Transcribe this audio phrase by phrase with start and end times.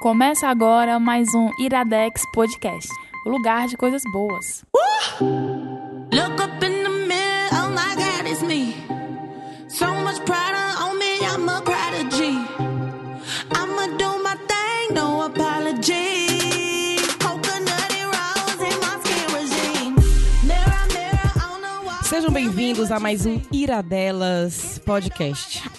[0.00, 2.88] Começa agora mais um Iradex Podcast,
[3.26, 4.64] o lugar de coisas boas.
[5.20, 8.74] Look up in the mirror, oh my God, it's me.
[9.68, 12.32] So much pride on me, I'm a prodigy.
[13.54, 16.96] I'ma do my thing, no apology.
[17.18, 19.94] Coconut and rose in my skin regime.
[20.46, 22.02] Mirror, mirror on the wall.
[22.04, 25.69] Sejam bem-vindos a mais um Iradelas Podcast.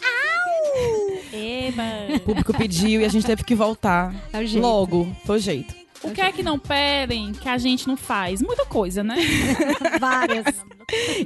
[1.68, 2.16] Eba!
[2.16, 4.61] O público pediu e a gente teve que voltar É o jeito.
[4.61, 5.15] logo.
[5.25, 5.74] Foi o jeito.
[6.04, 8.42] O que é que não pedem que a gente não faz?
[8.42, 9.15] Muita coisa, né?
[10.02, 10.46] Várias.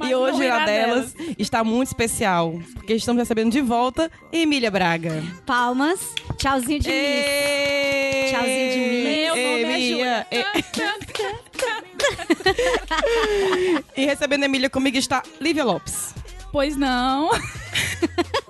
[0.06, 5.24] E hoje o irá Iradelas está muito especial, porque estamos recebendo de volta Emília Braga.
[5.46, 5.98] Palmas.
[6.36, 6.94] Tchauzinho de mim.
[8.30, 9.02] Tchauzinho de mim.
[9.02, 10.26] Meu nome é.
[10.30, 10.44] E-
[14.02, 16.14] E recebendo a Emília comigo está Lívia Lopes.
[16.56, 17.28] Pois não.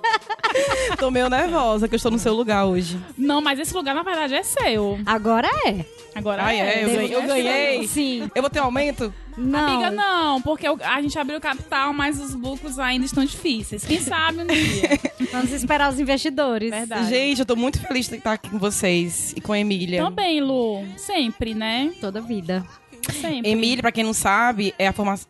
[0.97, 2.97] Tô meio nervosa que eu estou no seu lugar hoje.
[3.17, 4.97] Não, mas esse lugar na verdade é seu.
[5.05, 5.85] Agora é.
[6.15, 7.85] Agora Ai, é, eu esse ganhei- eu ganhei.
[7.89, 8.31] Sim.
[8.33, 9.13] Eu vou ter um aumento?
[9.37, 9.59] Não.
[9.59, 13.83] Amiga, não, porque a gente abriu o capital, mas os lucros ainda estão difíceis.
[13.83, 14.89] Quem sabe um dia.
[15.33, 16.69] Vamos esperar os investidores.
[16.69, 17.09] Verdade.
[17.09, 20.01] Gente, eu tô muito feliz de estar aqui com vocês e com a Emília.
[20.01, 20.81] Também, Lu.
[20.95, 21.91] Sempre, né?
[21.99, 22.65] Toda vida.
[23.21, 23.51] Sempre.
[23.51, 25.27] Emília, pra quem não sabe, é a formação,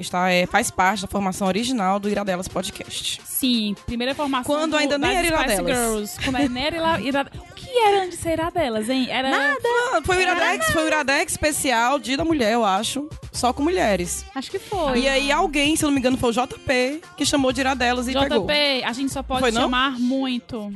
[0.00, 3.20] está, é, faz parte da formação original do Iradelas Podcast.
[3.24, 4.54] Sim, primeira formação.
[4.54, 5.76] Quando do- ainda nem era Iradelas.
[5.76, 6.20] Girls.
[6.24, 9.06] Quando ainda nem era Ira- Ira- O que era antes de ser Iradelas, hein?
[9.10, 9.30] Era.
[9.30, 13.62] Ah, foi o Iradex, foi o Iradex especial Dia da Mulher, eu acho, só com
[13.62, 14.24] mulheres.
[14.34, 15.00] Acho que foi.
[15.00, 18.08] E aí alguém, se eu não me engano, foi o JP, que chamou de Iradelas
[18.08, 18.46] e pegou.
[18.46, 19.62] JP, a gente só pode Foi, não?
[19.62, 20.72] chamar muito.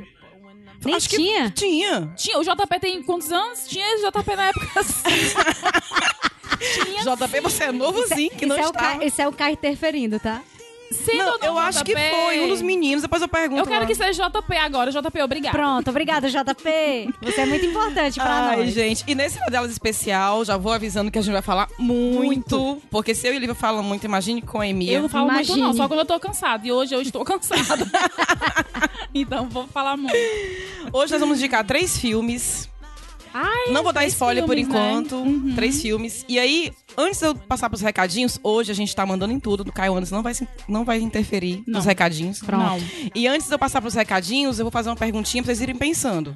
[0.85, 1.51] Nem Acho que tinha.
[1.51, 2.13] Tinha.
[2.15, 3.67] Tinha, o JP tem quantos anos?
[3.67, 4.67] Tinha JP na época.
[7.05, 8.99] JP, você é novozinho, que não é o está.
[9.05, 10.43] Esse é o K interferindo, tá?
[10.93, 12.11] Sendo Não, eu acho que JP?
[12.11, 13.87] foi um dos meninos, depois eu pergunto Eu quero lá.
[13.87, 14.93] que seja JP agora.
[14.93, 15.53] JP, obrigado.
[15.53, 17.13] Pronto, obrigada, JP.
[17.21, 18.73] Você é muito importante pra Ai, nós.
[18.75, 19.03] gente.
[19.05, 22.81] E nesse Iradelas especial, já vou avisando que a gente vai falar muito.
[22.91, 24.99] Porque se eu e Lívia falam muito, imagine com a Emília.
[24.99, 25.77] Eu não falo muito, não, Imagine.
[25.79, 26.65] só quando eu tô cansada.
[26.65, 27.91] E hoje eu estou cansada.
[29.13, 30.15] então vou falar muito.
[30.93, 32.69] Hoje nós vamos indicar três filmes.
[33.35, 34.93] Ai, Não vou dar spoiler por filmes, né?
[34.93, 35.55] enquanto.
[35.57, 36.25] Três filmes.
[36.29, 39.65] E aí, antes de eu passar pros recadinhos, hoje a gente tá mandando em tudo.
[39.65, 40.33] Do Caio Anderson não vai,
[40.69, 41.75] não vai interferir Não.
[41.79, 42.41] nos recadinhos.
[42.43, 42.79] Não.
[43.15, 45.75] E antes de eu passar pros recadinhos, eu vou fazer uma perguntinha pra vocês irem
[45.75, 46.35] pensando.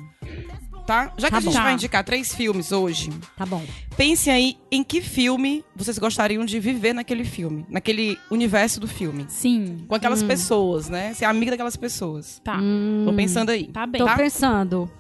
[0.87, 1.13] Tá?
[1.19, 1.59] Já que Tá a gente bom.
[1.61, 1.73] vai Tá.
[1.75, 3.63] indicar três filmes hoje, Tá bom.
[3.95, 7.67] pensem aí em que filme vocês gostariam de viver naquele filme.
[7.69, 9.27] Naquele universo do filme.
[9.29, 9.85] Sim.
[9.87, 11.13] Com aquelas pessoas, né?
[11.13, 12.41] Ser amiga daquelas pessoas.
[12.43, 12.59] Tá.
[13.05, 13.65] Tô pensando aí.
[13.67, 13.99] Tá bem.
[14.01, 14.17] Tô Tá?
[14.17, 14.91] pensando.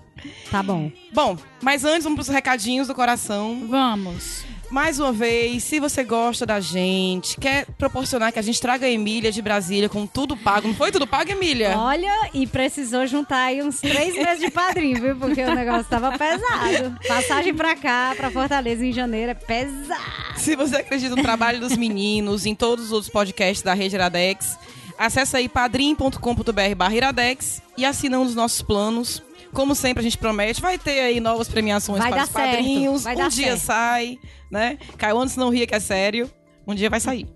[0.50, 0.90] Tá bom.
[1.12, 3.66] Bom, mas antes vamos pros recadinhos do coração.
[3.68, 4.44] Vamos.
[4.70, 8.90] Mais uma vez, se você gosta da gente, quer proporcionar que a gente traga a
[8.90, 10.68] Emília de Brasília com tudo pago.
[10.68, 11.74] Não foi tudo pago, Emília?
[11.78, 15.16] Olha, e precisou juntar aí uns três meses de padrinho, viu?
[15.16, 16.98] Porque o negócio tava pesado.
[17.08, 20.02] Passagem pra cá, pra Fortaleza em janeiro, é pesado.
[20.36, 24.58] Se você acredita no trabalho dos meninos, em todos os outros podcasts da Rede Iradex,
[24.98, 29.22] acessa aí padrim.com.br barra Iradex e assina um dos nossos planos.
[29.52, 33.04] Como sempre, a gente promete, vai ter aí novas premiações Vai para os padrinhos.
[33.04, 33.60] vai um dia certo.
[33.60, 34.18] sai,
[34.50, 34.78] né?
[34.96, 36.30] Caio antes não ria que é sério.
[36.66, 37.26] Um dia vai sair.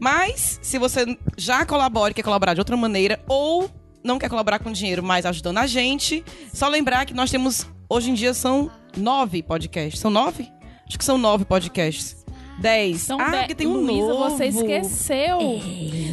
[0.00, 3.70] Mas, se você já colabora e quer colaborar de outra maneira, ou
[4.02, 8.10] não quer colaborar com dinheiro, mas ajudando a gente, só lembrar que nós temos, hoje
[8.10, 10.00] em dia, são nove podcasts.
[10.00, 10.50] São nove?
[10.88, 12.21] Acho que são nove podcasts.
[12.58, 13.04] Dez.
[13.04, 14.30] Então, ah, de- porque tem um Luísa, novo.
[14.30, 15.38] você esqueceu.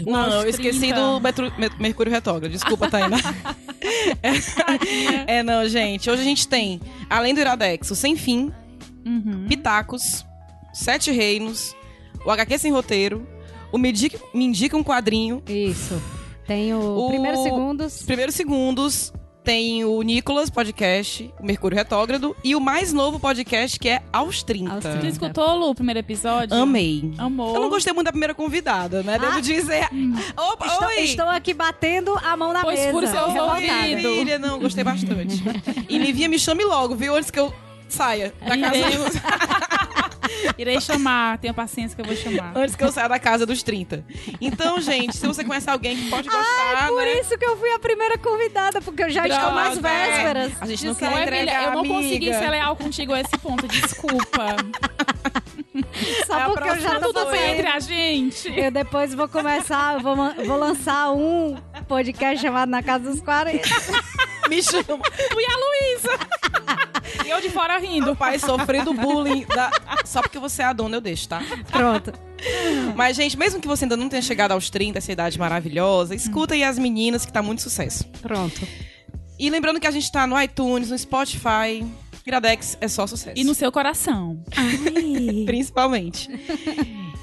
[0.07, 0.95] Não, Aos eu esqueci 30.
[0.95, 2.51] do Metro- Me- Mercúrio Retrógrado.
[2.51, 3.17] Desculpa, Tainá.
[4.23, 6.09] é, é, não, gente.
[6.09, 6.79] Hoje a gente tem,
[7.09, 8.51] além do Iradex, o Sem Fim,
[9.05, 9.45] Uhum.
[9.47, 10.25] Pitacos,
[10.73, 11.75] Sete Reinos,
[12.25, 13.27] o HQ Sem Roteiro,
[13.71, 16.01] o Me Indica, Me Indica um Quadrinho, Isso.
[16.47, 17.95] Tem o, O- primeiros segundos.
[17.99, 19.13] os Primeiros Segundos,
[19.43, 24.43] tem o Nicolas Podcast, o Mercúrio Retrógrado, e o mais novo podcast que é Aos
[24.43, 24.71] 30.
[24.73, 25.07] Aos Você 30.
[25.07, 26.55] escutou, Lu, o primeiro episódio?
[26.55, 27.11] Amei.
[27.17, 27.55] Amor.
[27.55, 29.17] Eu não gostei muito da primeira convidada, né?
[29.17, 29.39] Devo Ah.
[29.39, 29.87] dizer.
[30.37, 30.99] Opa, Estou, oi!
[31.01, 32.91] estou aqui batendo a mão na Pois mesa.
[32.91, 33.55] fure seus revoltada.
[33.61, 34.01] ouvidos.
[34.17, 35.41] Filha, não, gostei bastante.
[35.89, 37.15] e Livinha, me chame logo, viu?
[37.15, 37.53] Antes que eu
[37.87, 38.79] saia da casa.
[40.57, 42.51] Irei, chamar, tenha paciência que eu vou chamar.
[42.55, 44.03] Antes que eu saia da casa dos 30.
[44.39, 47.19] Então, gente, se você conhece alguém que pode gostar, Por né?
[47.19, 49.89] isso que eu fui a primeira convidada, porque eu já estou nas Droga.
[49.89, 50.51] vésperas.
[50.61, 51.95] A gente não quer entregar, eu não amiga.
[51.95, 54.55] consegui ser leal contigo a esse ponto, desculpa.
[56.27, 58.47] Só É porque eu já tô Tudo bem entre a gente.
[58.59, 61.55] Eu depois vou começar, vou, vou lançar um
[61.87, 63.67] podcast chamado Na Casa dos 40.
[64.49, 64.83] Me chama.
[64.85, 66.19] Tu e a Luísa.
[67.25, 68.07] E eu de fora rindo.
[68.07, 69.45] Meu pai sofrendo bullying.
[69.45, 69.71] da-
[70.05, 71.41] Só porque você é a dona, eu deixo, tá?
[71.71, 72.11] Pronto.
[72.95, 76.53] Mas, gente, mesmo que você ainda não tenha chegado aos 30, essa idade maravilhosa, escuta
[76.55, 78.05] aí as meninas que tá muito sucesso.
[78.21, 78.61] Pronto.
[79.37, 81.85] E lembrando que a gente tá no iTunes, no Spotify,
[82.29, 83.33] Iradex é só sucesso.
[83.35, 84.41] E no seu coração.
[85.45, 86.29] Principalmente.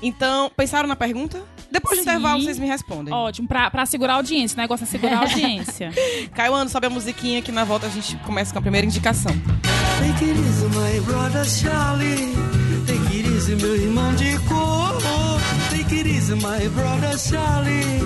[0.03, 1.43] Então, pensaram na pergunta?
[1.71, 3.13] Depois do intervalo, vocês me respondem.
[3.13, 4.57] Ótimo, pra, pra segurar a audiência.
[4.57, 5.91] O negócio é segurar a audiência.
[6.35, 9.33] Caiuano, sobe a musiquinha que na volta a gente começa com a primeira indicação.
[9.33, 12.35] Take it easy, my brother Charlie.
[12.87, 14.97] Take it easy, meu irmão de cor.
[15.71, 18.01] Take it easy, my brother Charlie.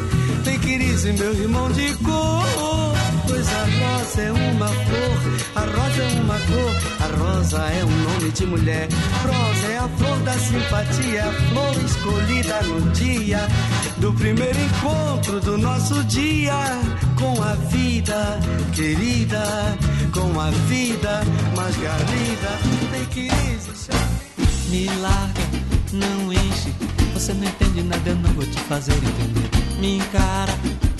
[0.45, 3.00] Take it easy, meu irmão de cor.
[3.31, 5.19] A rosa é uma flor,
[5.55, 8.89] a rosa é uma cor, a rosa é um nome de mulher.
[9.23, 13.49] Rosa é a flor da simpatia, a flor escolhida no dia
[13.99, 16.55] do primeiro encontro do nosso dia
[17.19, 18.41] com a vida
[18.75, 19.43] querida,
[20.13, 21.23] com a vida
[21.57, 22.51] mais garrida.
[22.95, 24.31] It easy, Charlie.
[24.71, 26.73] Me larga, não enche.
[27.15, 29.51] Você não entende nada, eu não vou te fazer entender.
[29.81, 30.53] Me encara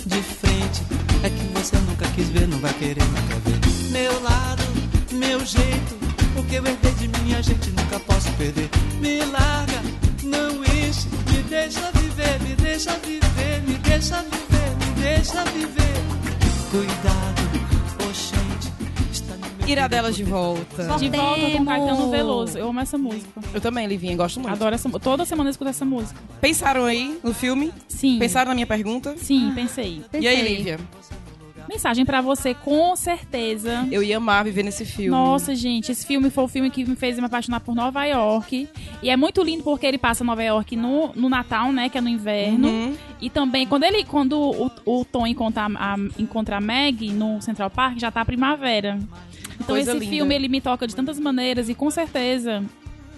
[0.07, 0.83] de frente.
[1.23, 3.91] É que você nunca quis ver, não vai querer nunca ver.
[3.91, 4.63] Meu lado,
[5.13, 5.99] meu jeito.
[6.37, 8.71] O que eu herdei de minha gente nunca posso perder.
[9.01, 9.83] Me larga,
[10.25, 11.09] não enche.
[11.31, 15.81] Me deixa viver, me deixa viver, me deixa viver, me deixa viver.
[16.71, 18.40] Cuidado, oxente.
[19.73, 20.85] Iradelas de volta.
[20.99, 21.65] De volta com.
[21.65, 22.59] Caetano Veloso.
[22.59, 23.41] Eu amo essa música.
[23.53, 24.53] Eu também, Livinha, gosto muito.
[24.53, 25.05] Adoro essa música.
[25.05, 26.21] Toda semana eu escuto essa música.
[26.41, 27.73] Pensaram aí no filme?
[27.89, 28.19] Sim.
[28.19, 29.15] Pensaram na minha pergunta?
[29.17, 30.03] Sim, pensei.
[30.13, 30.57] E aí, Pensei.
[30.57, 30.81] Lívia?
[31.71, 33.87] Mensagem pra você, com certeza.
[33.93, 35.11] Eu ia amar viver nesse filme.
[35.11, 38.69] Nossa, gente, esse filme foi o filme que me fez me apaixonar por Nova York.
[39.01, 41.89] E é muito lindo porque ele passa Nova York no, no Natal, né?
[41.89, 42.67] Que é no inverno.
[42.67, 42.97] Uhum.
[43.21, 47.71] E também, quando ele quando o, o Tom encontra a, encontra a Meg no Central
[47.71, 48.99] Park, já tá a primavera.
[49.61, 50.11] Então Coisa esse linda.
[50.11, 51.69] filme, ele me toca de tantas maneiras.
[51.69, 52.65] E com certeza,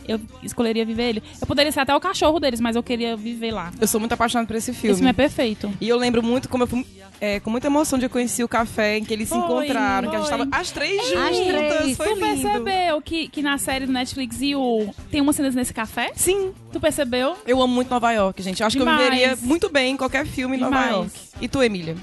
[0.08, 1.22] eu escolheria viver ele.
[1.40, 3.70] Eu poderia ser até o cachorro deles, mas eu queria viver lá.
[3.80, 4.90] Eu sou muito apaixonada por esse filme.
[4.90, 5.72] Esse filme é perfeito.
[5.80, 6.84] E eu lembro muito como eu fui,
[7.20, 10.10] é, com muita emoção de eu conheci o café em que eles se Foi, encontraram,
[10.10, 10.38] que a gente foi.
[10.38, 11.46] tava as três As juntas.
[11.78, 11.96] três.
[11.96, 12.26] Foi tu lindo.
[12.26, 16.10] percebeu que, que na série do Netflix You tem umas cenas nesse café?
[16.16, 17.36] Sim, Tu percebeu?
[17.46, 18.60] eu amo muito Nova York, gente.
[18.60, 18.98] Eu acho Demais.
[18.98, 20.84] que eu viveria muito bem em qualquer filme em Nova.
[20.86, 21.10] York.
[21.40, 21.94] E tu, Emília?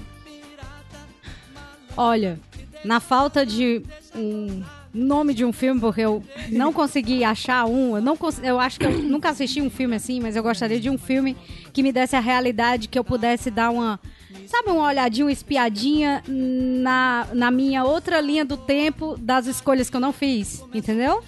[1.97, 2.39] Olha,
[2.85, 3.81] na falta de
[4.15, 4.61] um
[4.93, 8.79] nome de um filme, porque eu não consegui achar um, eu não cons- eu acho
[8.79, 11.37] que eu nunca assisti um filme assim, mas eu gostaria de um filme
[11.71, 13.99] que me desse a realidade, que eu pudesse dar uma,
[14.47, 19.95] sabe, uma olhadinha, uma espiadinha na, na minha outra linha do tempo das escolhas que
[19.95, 21.23] eu não fiz, entendeu?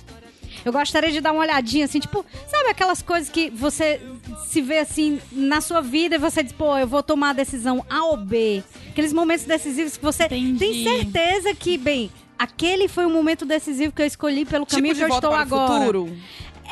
[0.64, 4.00] Eu gostaria de dar uma olhadinha, assim, tipo, sabe aquelas coisas que você
[4.48, 7.86] se vê assim na sua vida e você diz, pô, eu vou tomar a decisão
[7.90, 8.64] A ou B.
[8.90, 10.60] Aqueles momentos decisivos que você Entendi.
[10.60, 15.06] tem certeza que, bem, aquele foi o momento decisivo que eu escolhi pelo caminho tipo
[15.06, 15.80] que eu estou agora.
[15.80, 16.18] futuro.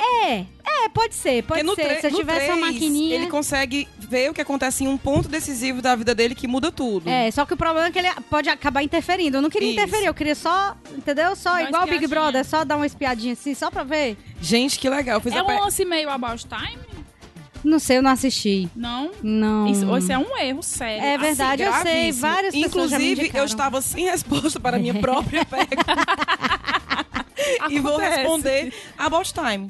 [0.01, 0.46] É,
[0.86, 2.00] é, pode ser, pode Porque no ser.
[2.00, 3.16] Se eu tivesse uma maquininha.
[3.16, 6.72] Ele consegue ver o que acontece em um ponto decisivo da vida dele que muda
[6.72, 7.10] tudo.
[7.10, 9.38] É, só que o problema é que ele pode acabar interferindo.
[9.38, 9.80] Eu não queria Isso.
[9.80, 11.36] interferir, eu queria só, entendeu?
[11.36, 12.07] Só Dar igual o Big.
[12.07, 14.18] Brother, só dar uma espiadinha assim, só pra ver.
[14.42, 15.22] Gente, que legal.
[15.25, 16.80] É a um pe- lance meio about time?
[17.63, 18.69] Não sei, eu não assisti.
[18.74, 19.12] Não?
[19.22, 19.68] Não.
[19.68, 21.04] Isso, isso é um erro sério.
[21.04, 22.12] É verdade, eu sei.
[22.13, 25.75] Várias pessoas já me Inclusive, eu estava sem resposta para a minha própria pergunta.
[27.69, 29.69] e vou responder About Time.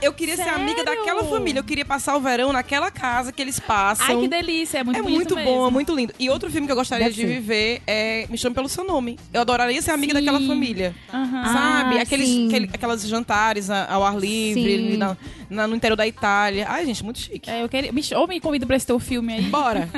[0.00, 0.96] Eu queria ser amiga Sério?
[0.98, 1.58] daquela família.
[1.60, 4.06] Eu queria passar o verão naquela casa que eles passam.
[4.08, 4.78] Ai, que delícia.
[4.78, 5.50] É muito é muito mesmo.
[5.50, 6.12] bom, é muito lindo.
[6.18, 7.26] E outro filme que eu gostaria Deve de ser.
[7.26, 9.18] viver é Me Chame Pelo Seu Nome.
[9.32, 10.24] Eu adoraria ser amiga Sim.
[10.24, 10.94] daquela família.
[11.12, 11.44] Aham.
[11.52, 11.98] Sabe?
[11.98, 15.16] Ah, Aqueles, aquele- aquelas jantares a- ao ar livre, na-
[15.50, 16.66] na- no interior da Itália.
[16.68, 17.50] Ai, gente, muito chique.
[17.50, 17.92] É, eu queria...
[17.92, 19.42] me- Ou me convida pra esse teu filme aí.
[19.42, 19.88] Bora.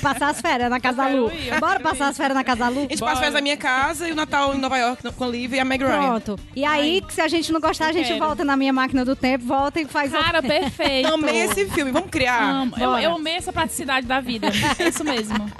[0.00, 1.30] Passar as férias na casa da Lu.
[1.30, 2.10] ir, Bora passar ir.
[2.10, 2.78] as férias na casa da Lu?
[2.78, 3.10] A gente Bora.
[3.12, 5.60] passa férias na minha casa e o Natal em Nova York com a Liv e
[5.60, 6.00] a Meg Ryan.
[6.20, 6.38] Pronto.
[6.56, 8.18] E aí, se a gente não gostar, a gente quero.
[8.18, 10.48] volta na minha máquina do tempo, volta e faz Cara, outro.
[10.48, 11.12] perfeito.
[11.12, 12.42] Amei esse filme, vamos criar.
[12.42, 12.74] Amo.
[12.78, 14.48] Eu, eu amei essa praticidade da vida.
[14.78, 15.50] É isso mesmo.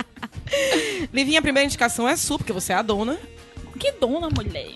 [1.13, 3.19] Livinha, a primeira indicação é sua, porque você é a dona.
[3.79, 4.75] Que dona, mulher.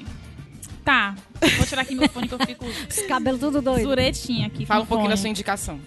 [0.85, 1.15] Tá.
[1.57, 3.83] Vou tirar aqui meu fone que eu fico Os cabelos tudo doido.
[3.85, 4.67] zuretinha aqui.
[4.67, 5.17] Fala um pouquinho fone.
[5.17, 5.81] da sua indicação.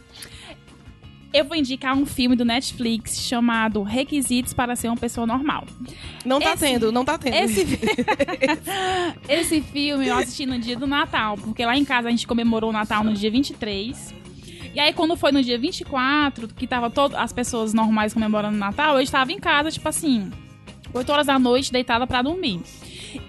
[1.34, 5.66] Eu vou indicar um filme do Netflix chamado Requisitos para ser uma pessoa normal.
[6.26, 7.34] Não tá Esse- tendo, não tá tendo.
[7.36, 7.66] Esse,
[9.28, 12.70] esse filme eu assisti no dia do Natal, porque lá em casa a gente comemorou
[12.70, 14.16] o Natal no dia 23.
[14.74, 18.60] E aí, quando foi no dia 24, que tava todas as pessoas normais comemorando o
[18.60, 20.32] Natal, eu estava em casa, tipo assim,
[20.94, 22.62] 8 horas da noite, deitada pra dormir.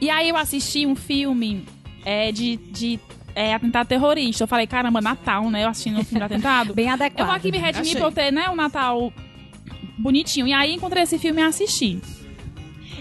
[0.01, 1.65] E aí eu assisti um filme
[2.05, 3.01] é, de, de
[3.39, 4.43] é, atentado terrorista.
[4.43, 5.65] Eu falei, caramba, Natal, né?
[5.65, 6.75] Eu assistindo um filme de atentado.
[6.75, 7.27] Bem Eu adequado.
[7.27, 7.97] vou aqui me redimir Achei.
[7.97, 9.13] pra eu ter, né, um Natal
[9.97, 10.47] bonitinho.
[10.49, 12.01] E aí encontrei esse filme e assisti.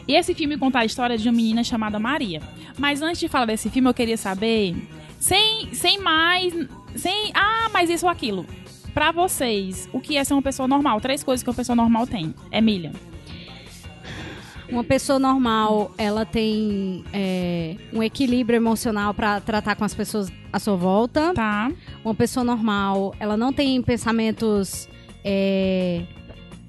[0.08, 2.42] E esse filme conta a história de uma menina chamada Maria.
[2.78, 4.76] Mas antes de falar desse filme, eu queria saber,
[5.20, 6.54] sem, sem mais,
[6.96, 8.46] sem, ah, mas isso ou aquilo.
[8.94, 11.02] Pra vocês, o que é ser uma pessoa normal?
[11.02, 12.34] Três coisas que uma pessoa normal tem.
[12.52, 12.92] Emília.
[14.70, 20.60] Uma pessoa normal, ela tem é, um equilíbrio emocional pra tratar com as pessoas à
[20.60, 21.34] sua volta.
[21.34, 21.72] Tá.
[22.04, 24.90] Uma pessoa normal, ela não tem pensamentos
[25.24, 26.04] é,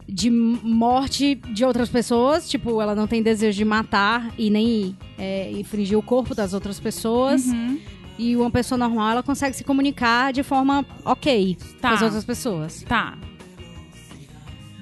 [0.08, 2.48] de morte de outras pessoas.
[2.48, 6.78] Tipo, ela não tem desejo de matar e nem é, infringir o corpo das outras
[6.78, 7.46] pessoas.
[7.46, 7.78] Uhum.
[8.18, 11.90] E uma pessoa normal, ela consegue se comunicar de forma ok Tá.
[11.90, 12.82] com as outras pessoas.
[12.88, 13.16] Tá.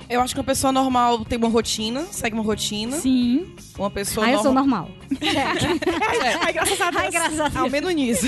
[0.08, 2.96] Eu acho que uma pessoa normal tem uma rotina, segue uma rotina.
[2.96, 3.52] Sim.
[3.76, 4.88] Uma pessoa Ah, eu sou normal.
[5.10, 6.40] normal.
[6.44, 7.02] Ai, graças a Deus.
[7.04, 7.56] Ai, graças a Deus.
[7.56, 8.26] Ao menos nisso.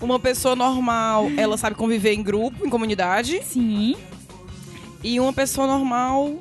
[0.00, 3.40] uma pessoa normal, ela sabe conviver em grupo, em comunidade.
[3.44, 3.96] Sim.
[5.02, 6.36] E uma pessoa normal.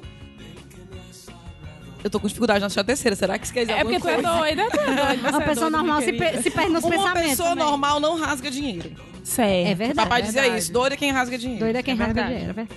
[2.04, 3.16] Eu tô com dificuldade na achar a terceira.
[3.16, 4.38] Será que isso quer dizer É porque alguma tu é coisa?
[4.40, 4.86] doida, tu é
[5.16, 5.30] doida.
[5.30, 7.30] Uma pessoa normal se, per- se perde nos Uma pensamentos.
[7.30, 7.64] pessoa também.
[7.66, 8.92] normal não rasga dinheiro.
[9.24, 9.68] Certo.
[9.68, 9.96] É verdade.
[9.96, 10.62] Papai dizia verdade.
[10.64, 10.72] isso.
[10.74, 11.60] Doida é quem rasga dinheiro.
[11.64, 12.54] Doida é quem É rasga verdade.
[12.54, 12.68] dinheiro.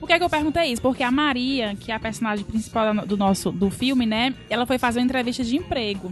[0.00, 0.82] Por que, que eu perguntei isso?
[0.82, 4.34] Porque a Maria, que é a personagem principal do nosso do filme, né?
[4.48, 6.10] Ela foi fazer uma entrevista de emprego.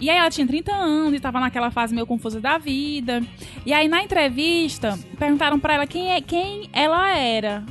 [0.00, 3.22] E aí ela tinha 30 anos e tava naquela fase meio confusa da vida.
[3.66, 7.64] E aí na entrevista perguntaram pra ela quem é quem ela era.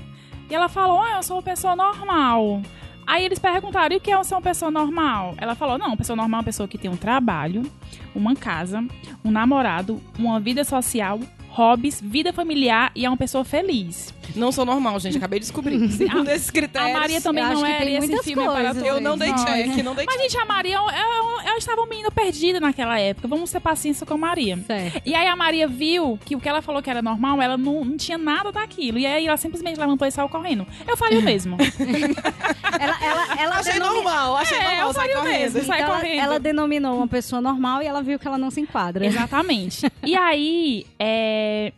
[0.50, 2.62] E ela falou: "Ah, eu sou uma pessoa normal".
[3.06, 5.36] Aí eles perguntaram: "E o que é ser uma pessoa normal?".
[5.38, 7.64] Ela falou: "Não, uma pessoa normal é uma pessoa que tem um trabalho,
[8.14, 8.84] uma casa,
[9.24, 11.20] um namorado, uma vida social,
[11.50, 14.14] hobbies, vida familiar e é uma pessoa feliz".
[14.36, 15.18] Não sou normal, gente.
[15.18, 15.78] Acabei de descobrir.
[15.92, 16.94] Segundo esses A critérios.
[17.00, 18.74] Maria também eu não e esse muitas filme é para coisas.
[18.74, 20.24] todos Eu não dei check, não dei Mas, check.
[20.32, 23.28] gente, a Maria, ela, ela, ela estava uma menina perdida naquela época.
[23.28, 24.58] Vamos ter paciência com a Maria.
[24.66, 25.02] Certo.
[25.06, 27.84] E aí a Maria viu que o que ela falou que era normal, ela não,
[27.86, 28.98] não tinha nada daquilo.
[29.00, 30.66] E aí ela simplesmente levantou e saiu correndo.
[30.88, 31.58] Eu faria o mesmo.
[32.80, 35.40] Ela, ela, ela, Achei denomi- normal, achei É, normal eu faria o correndo.
[35.54, 35.64] mesmo.
[35.64, 36.20] Sai ela, correndo.
[36.22, 39.04] ela denominou uma pessoa normal e ela viu que ela não se enquadra.
[39.06, 39.90] Exatamente.
[40.04, 41.74] E aí, é...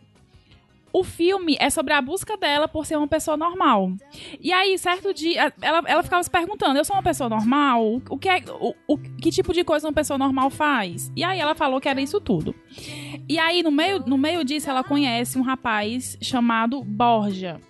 [0.92, 3.92] O filme é sobre a busca dela por ser uma pessoa normal.
[4.40, 8.00] E aí, certo dia, ela, ela ficava se perguntando: eu sou uma pessoa normal?
[8.08, 11.10] O que, é, o, o- que tipo de coisa uma pessoa normal faz?
[11.14, 12.54] E aí ela falou que era isso tudo.
[13.28, 17.60] E aí, no meio, no meio disso, ela conhece um rapaz chamado Borja.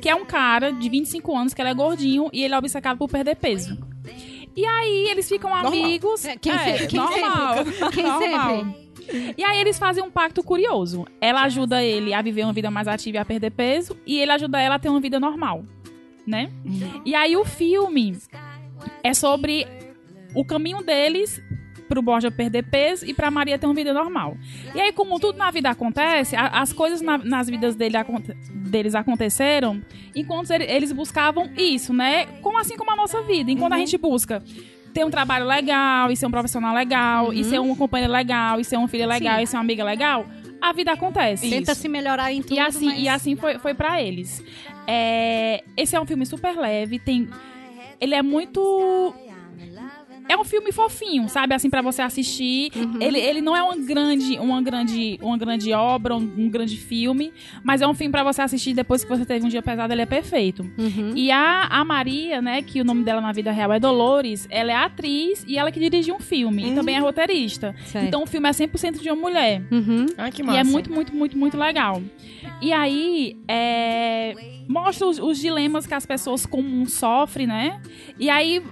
[0.00, 2.98] Que é um cara de 25 anos, que ele é gordinho e ele é obcecado
[2.98, 3.78] por perder peso.
[4.54, 6.22] E aí, eles ficam amigos.
[6.40, 7.54] Quem, é, quem normal.
[7.64, 7.90] sempre?
[7.92, 8.48] Quem normal.
[8.64, 8.85] sempre?
[9.36, 11.06] E aí eles fazem um pacto curioso.
[11.20, 14.30] Ela ajuda ele a viver uma vida mais ativa e a perder peso, e ele
[14.32, 15.64] ajuda ela a ter uma vida normal,
[16.26, 16.50] né?
[17.04, 18.16] E aí o filme
[19.02, 19.66] é sobre
[20.34, 21.42] o caminho deles
[21.88, 24.36] pro Borja perder peso e pra Maria ter uma vida normal.
[24.74, 28.34] E aí, como tudo na vida acontece, a- as coisas na- nas vidas dele aconte-
[28.52, 29.80] deles aconteceram
[30.14, 32.26] enquanto ele- eles buscavam isso, né?
[32.42, 33.52] Como assim como a nossa vida.
[33.52, 34.42] Enquanto a gente busca
[34.96, 38.64] ter um trabalho legal, e ser um profissional legal, e ser uma companheira legal, e
[38.64, 39.42] ser uma filha legal, Sim.
[39.42, 40.24] e ser uma amiga legal,
[40.58, 41.50] a vida acontece.
[41.50, 42.98] Tenta se melhorar em tudo, E assim, mas...
[43.00, 44.42] e assim foi, foi para eles.
[44.86, 47.28] É, esse é um filme super leve, tem.
[48.00, 49.14] Ele é muito.
[50.28, 51.54] É um filme fofinho, sabe?
[51.54, 52.70] Assim, pra você assistir.
[52.74, 52.98] Uhum.
[53.00, 57.32] Ele, ele não é uma grande, uma grande, uma grande obra, um, um grande filme,
[57.62, 60.02] mas é um filme pra você assistir depois que você teve um dia pesado, ele
[60.02, 60.62] é perfeito.
[60.78, 61.12] Uhum.
[61.14, 64.72] E a, a Maria, né, que o nome dela na vida real é Dolores, ela
[64.72, 66.70] é atriz e ela que dirigiu um filme.
[66.70, 67.74] E também é roteirista.
[67.86, 68.06] Certo.
[68.06, 69.62] Então o filme é 100% de uma mulher.
[69.70, 70.06] Uhum.
[70.18, 70.60] Ai, que E massa.
[70.60, 72.02] é muito, muito, muito, muito legal.
[72.60, 74.34] E aí, é,
[74.68, 77.80] mostra os, os dilemas que as pessoas comuns sofrem, né?
[78.18, 78.62] E aí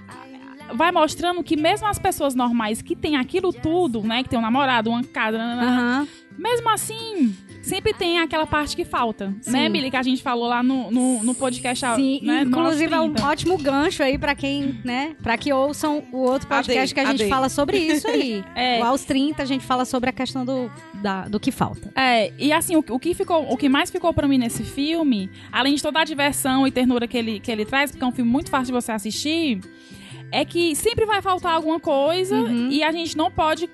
[0.73, 4.23] vai mostrando que mesmo as pessoas normais que têm aquilo tudo, né?
[4.23, 6.07] Que tem um namorado, uma casa, Aham.
[6.37, 9.69] mesmo assim, sempre tem aquela parte que falta, né, Sim.
[9.71, 9.89] Billy?
[9.89, 11.85] Que a gente falou lá no, no, no podcast.
[11.95, 13.27] Sim, né, inclusive é um 30.
[13.27, 17.05] ótimo gancho aí pra quem, né, pra que ouçam o outro podcast AD, que a
[17.17, 18.43] gente fala sobre isso aí.
[18.55, 18.79] É.
[18.81, 21.91] O Aos 30 a gente fala sobre a questão do, da- do que falta.
[21.95, 25.29] É, e assim, o, o que ficou, o que mais ficou pra mim nesse filme,
[25.51, 28.11] além de toda a diversão e ternura que ele, que ele traz, porque é um
[28.11, 29.59] filme muito fácil de você assistir,
[30.31, 32.69] é que sempre vai faltar alguma coisa Uhum.
[32.69, 33.69] e a gente não pode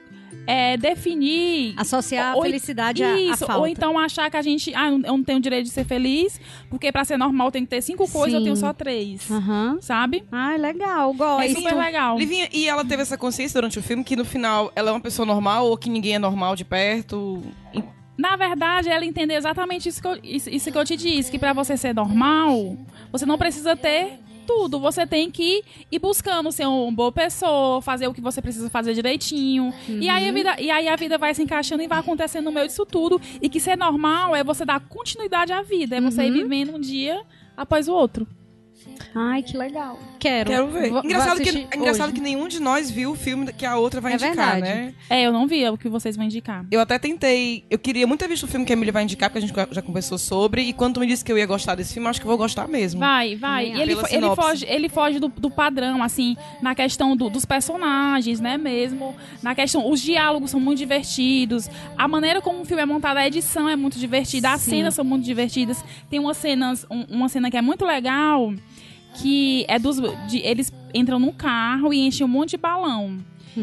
[0.47, 1.75] é, definir.
[1.77, 3.57] Associar Ou- a felicidade à- à Isso, falta.
[3.59, 4.73] ou então achar que a gente.
[4.73, 7.81] Ah, eu não tenho direito de ser feliz, porque pra ser normal tem que ter
[7.81, 8.45] cinco coisas, eu Sim.
[8.45, 9.29] tenho só três.
[9.29, 9.77] Aham.
[9.81, 10.23] Sabe?
[10.31, 11.55] Ai, legal, É gosto.
[11.61, 12.17] super legal.
[12.17, 14.99] Livinha, e ela teve essa consciência durante o filme que no final ela é uma
[14.99, 17.43] pessoa normal ou que ninguém é normal de perto.
[18.17, 21.37] Na verdade, ela entendeu exatamente isso que eu, isso, isso que eu te disse, que
[21.39, 22.77] pra você ser normal,
[23.11, 24.79] você não precisa ter tudo.
[24.79, 28.93] Você tem que ir buscando ser uma boa pessoa, fazer o que você precisa fazer
[28.93, 29.73] direitinho.
[29.87, 32.51] E, aí a vida, e aí a vida vai se encaixando e vai acontecendo no
[32.51, 33.21] meio disso tudo.
[33.41, 36.79] E que ser normal é você dar continuidade à vida, é você ir vivendo um
[36.79, 37.21] dia
[37.55, 38.27] após o outro.
[39.15, 39.97] Ai, que legal.
[40.19, 40.49] Quero.
[40.49, 40.81] Quero ver.
[40.89, 43.77] Vou- vou engraçado que, assistir engraçado que nenhum de nós viu o filme que a
[43.77, 44.61] outra vai É indicar, verdade.
[44.61, 44.93] né?
[45.09, 46.65] É, eu não vi o que vocês vão indicar.
[46.71, 47.63] Eu até tentei.
[47.69, 49.53] Eu queria muito ter visto o filme que a Emily vai indicar, porque a gente
[49.71, 50.61] já conversou sobre.
[50.63, 52.29] E quando tu me disse que eu ia gostar desse filme, eu acho que eu
[52.29, 52.99] vou gostar mesmo.
[52.99, 53.67] Vai, vai.
[53.67, 58.39] E ele, ele foge, ele foge do, do padrão, assim, na questão do- dos personagens,
[58.39, 59.15] né, mesmo.
[59.41, 61.69] Na questão, os diálogos são muito divertidos.
[61.97, 64.71] A maneira como o filme é montado, a edição é muito divertida, as Sim.
[64.71, 65.83] cenas são muito divertidas.
[66.09, 68.53] Tem umas cenas, um- uma cena que é muito legal,
[69.15, 69.97] que é dos.
[70.27, 73.17] de- eles entram num carro e enchem um monte de balão.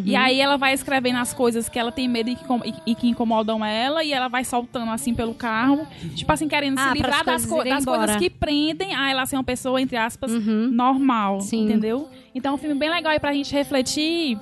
[0.05, 2.95] E aí ela vai escrevendo as coisas que ela tem medo e que, e- e
[2.95, 6.93] que incomodam ela, e ela vai soltando assim pelo carro, tipo assim, querendo Ah, se
[6.95, 10.31] livrar das, coisas co- das coisas que prendem a ela ser uma pessoa, entre aspas,
[10.31, 10.69] Uhum.
[10.71, 11.41] normal.
[11.41, 11.65] Sim.
[11.65, 12.07] Entendeu?
[12.35, 14.39] Então é um filme bem legal aí pra gente refletir.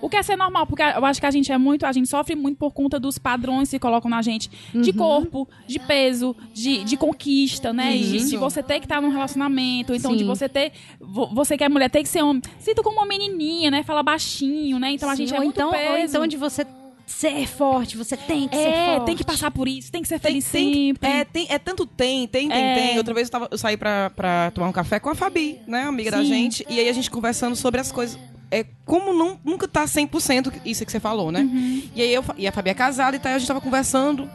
[0.00, 0.66] O que é ser normal?
[0.66, 3.18] Porque eu acho que a gente é muito, a gente sofre muito por conta dos
[3.18, 4.80] padrões que colocam na gente Uhum.
[4.80, 7.92] de corpo, de peso, de, de conquista, né?
[7.96, 8.30] De, Isso.
[8.30, 10.26] de você ter que estar num relacionamento, então de Sim.
[10.26, 10.72] você ter.
[10.98, 12.42] vo- Você que é mulher, tem que ser homem.
[12.58, 13.82] Sinto como uma menininha, né?
[13.82, 14.90] Fala baixinho, né?
[14.92, 15.90] Então a Sim, gente é muito então, peso.
[15.92, 16.66] Ou então de você
[17.06, 19.06] ser forte, você tem que ser É, forte.
[19.06, 21.08] tem que passar por isso, tem que ser Tem, feliz tem, sempre.
[21.10, 22.74] é, tem, é tanto tem, tem, tem, É.
[22.74, 22.98] tem.
[22.98, 25.82] Outra vez eu, tava, eu saí pra, pra tomar um café com a Fabi, né?
[25.82, 26.24] Amiga da Sim.
[26.26, 26.64] gente.
[26.70, 28.16] E aí a gente conversando sobre as coisas.
[28.50, 31.40] É, como não, nunca tá 100% isso que você falou, né?
[31.42, 31.82] Uhum.
[31.94, 34.28] E aí eu, e a Fabi é casada e tal, a gente tava conversando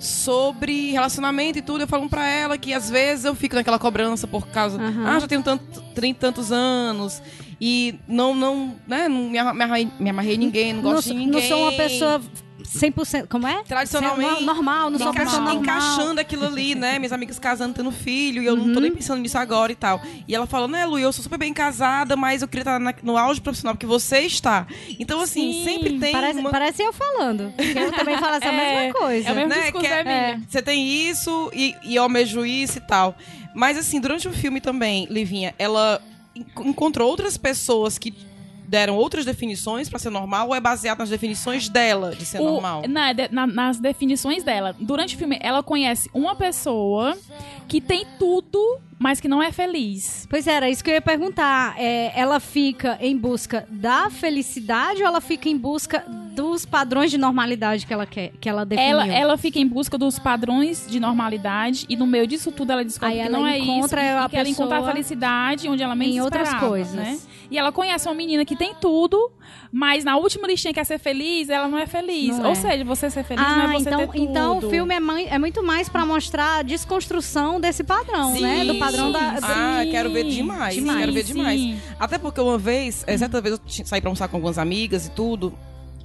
[0.00, 1.82] sobre relacionamento e tudo.
[1.82, 4.80] Eu falando pra ela que às vezes eu fico naquela cobrança por causa.
[4.80, 5.04] Aham.
[5.06, 7.20] Ah, já tenho tanto, 30 e tantos anos.
[7.60, 9.08] E não, não, né?
[9.08, 11.40] Não me ama- me amarrei, me amarrei em ninguém, não Não, gosto sou- de ninguém.
[11.42, 12.20] não sou uma pessoa
[12.74, 13.26] 100%.
[13.28, 13.62] Como é?
[13.64, 14.40] Tradicionalmente.
[14.40, 15.62] No- Normal, não sou pessoa normal.
[15.62, 16.98] encaixando aquilo ali, né?
[16.98, 20.00] Minhas amigas casando, tendo filho, e eu não tô nem pensando nisso agora e tal.
[20.26, 22.94] E ela falou, né, Lu, eu sou super bem casada, mas eu queria estar na-
[23.02, 24.66] no auge profissional que você está.
[24.98, 26.50] Então, assim, Sim, sempre tem Parece, uma...
[26.50, 27.52] parece eu falando.
[27.58, 28.52] Eu também falo essa É,
[28.84, 29.28] mesma coisa.
[29.28, 30.42] é o mesmo né, que é- Emília.
[30.48, 33.16] Você tem isso e, e eu almejo isso e tal.
[33.54, 36.00] Mas, assim, durante o filme também, Livinha, ela
[36.36, 38.12] en- encontrou outras pessoas que
[38.68, 42.44] deram outras definições pra ser normal ou é baseado nas definições dela de ser O-
[42.44, 42.82] normal?
[42.86, 44.76] na- de- na- nas definições dela.
[44.78, 47.16] Durante o filme, ela conhece uma pessoa
[47.66, 50.26] que tem tudo, mas que não é feliz.
[50.28, 51.74] Pois era isso que eu ia perguntar.
[51.78, 56.04] É, ela fica em busca da felicidade ou ela fica em busca
[56.38, 58.90] dos padrões de normalidade que ela quer, que ela definiu?
[59.00, 62.84] Ela, ela fica em busca dos padrões de normalidade e no meio disso tudo ela
[62.84, 64.10] descobre Aí que ela não é encontra isso.
[64.12, 66.94] e- a que ela encontra a felicidade onde ela menos em outras esperava, coisas.
[66.94, 67.18] Né?
[67.50, 69.32] E ela conhece uma menina que tem tudo,
[69.72, 72.38] mas na última listinha que quer ser feliz, ela não é feliz.
[72.38, 72.54] Não Ou é.
[72.54, 74.18] seja, você ser feliz não Ah, é você então, ter tudo.
[74.30, 74.98] então o filme é,
[75.34, 78.42] é muito mais pra mostrar a desconstrução desse padrão, Sim.
[78.42, 78.64] né?
[78.64, 79.38] Do padrão da.
[79.42, 80.74] Ah, Sim, quero ver demais.
[80.74, 81.32] demais, Quero ver sim.
[81.34, 81.78] demais.
[81.98, 85.10] Até porque uma vez, é, certa vez eu saí pra almoçar com algumas amigas e
[85.10, 85.52] tudo.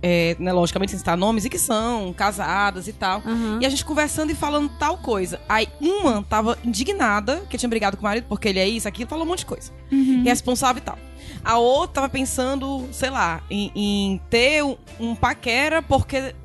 [0.06, 3.20] É, né, logicamente sem citar nomes, e que são casadas e tal.
[3.26, 3.60] Aham.
[3.62, 5.40] E a gente conversando e falando tal coisa.
[5.48, 9.10] Aí uma tava indignada, que tinha brigado com o marido porque ele é isso, aquilo,
[9.10, 9.72] falou um monte de coisa.
[9.90, 10.98] Irresponsável e tal.
[11.44, 16.36] A outra tava pensando, sei lá, em, em ter um, um paquera porque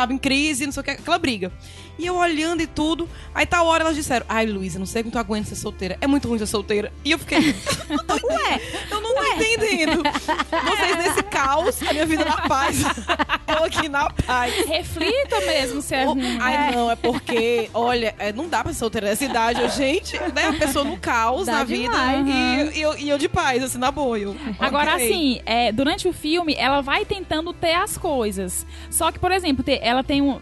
[0.00, 1.50] tava em crise, não sei o que, aquela briga.
[1.98, 5.10] E eu olhando e tudo, aí tal hora elas disseram, ai Luísa, não sei como
[5.12, 5.96] tu aguenta ser solteira.
[6.02, 6.92] É muito ruim ser solteira.
[7.02, 7.38] E eu fiquei,
[7.88, 10.02] ué, eu não tô entendendo.
[10.02, 12.82] Vocês nesse caos, a minha vida na paz.
[13.48, 14.54] eu aqui na paz.
[14.66, 16.36] Reflita mesmo se é Oh, ruim.
[16.38, 19.66] Ai, não, é porque, olha, é, não dá pra ser solteira nessa idade.
[19.76, 20.48] Gente, né?
[20.48, 23.62] A pessoa no caos Dá na vida demais, e, e eu, e eu de paz,
[23.62, 24.18] assim, na boa.
[24.18, 25.06] Eu, Agora, ok.
[25.10, 28.66] assim, é, durante o filme, ela vai tentando ter as coisas.
[28.90, 30.38] Só que, por exemplo, ter- ela tem um.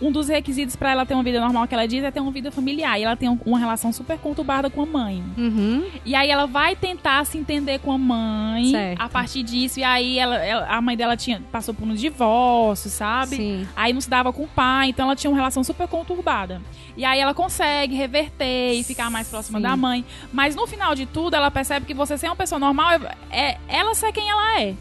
[0.00, 2.32] Um dos requisitos pra ela ter uma vida normal que ela diz é ter uma
[2.32, 2.98] vida familiar.
[2.98, 5.22] E ela tem um- uma relação super conturbada com a mãe.
[5.38, 5.84] Uhum.
[6.04, 9.00] E aí ela vai tentar se entender com a mãe Certo.
[9.00, 9.78] a partir disso.
[9.78, 13.36] E aí ela, ela- a mãe dela tinha, passou por um divórcio, sabe?
[13.36, 13.68] Sim.
[13.76, 16.60] Aí não se dava com o pai, então ela tinha uma relação super conturbada.
[16.96, 19.62] E aí ela consegue reverter e ficar mais próxima Sim.
[19.62, 20.04] da mãe.
[20.32, 23.58] Mas no final de tudo, ela percebe que você ser uma pessoa normal é, é
[23.68, 24.74] ela ser quem ela é.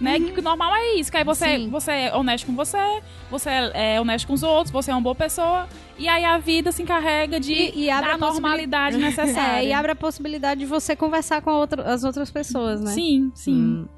[0.00, 0.20] Né?
[0.20, 1.68] Que normal é isso, que aí você, Sim.
[1.70, 2.78] você é honesto com você,
[3.28, 5.66] você é é honesto com os outros, você é uma boa pessoa,
[5.98, 9.58] e aí a vida se encarrega de E- e abre dar a normalidade necessária.
[9.64, 12.92] É, e abre a possibilidade de você conversar com outra- as outras pessoas, né?
[12.92, 13.88] Sim, sim.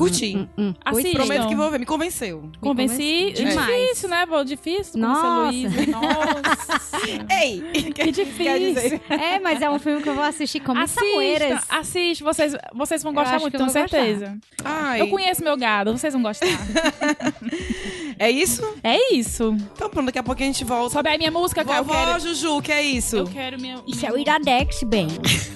[0.00, 0.36] Curti.
[0.36, 0.74] Hum, hum.
[0.84, 1.12] Assistam.
[1.12, 1.78] Prometo que vou ver.
[1.80, 2.50] Me convenceu.
[2.60, 3.32] Convenci.
[3.34, 3.66] Demais.
[3.66, 4.26] Difícil, né?
[4.26, 4.42] Vô?
[4.44, 5.46] Difícil Nossa.
[5.50, 5.86] Luísa.
[5.90, 7.06] Nossa.
[7.42, 7.92] Ei!
[7.94, 8.44] que difícil.
[8.44, 11.62] Quer dizer, É, mas é um filme que eu vou assistir com muita Assista, poeiras.
[11.68, 14.38] assiste, vocês, vocês vão gostar muito, que tenho certeza.
[14.64, 16.46] ai, Eu conheço meu gado, vocês vão gostar.
[18.18, 18.62] é isso?
[18.82, 19.54] é isso.
[19.74, 20.94] Então pronto, daqui a pouco a gente volta.
[20.94, 21.78] Sobe aí minha música, cara.
[21.80, 23.16] Eu Vovó quero, Juju, que é isso?
[23.16, 23.82] eu quero minha.
[23.86, 25.08] Isso é o Iradex, bem.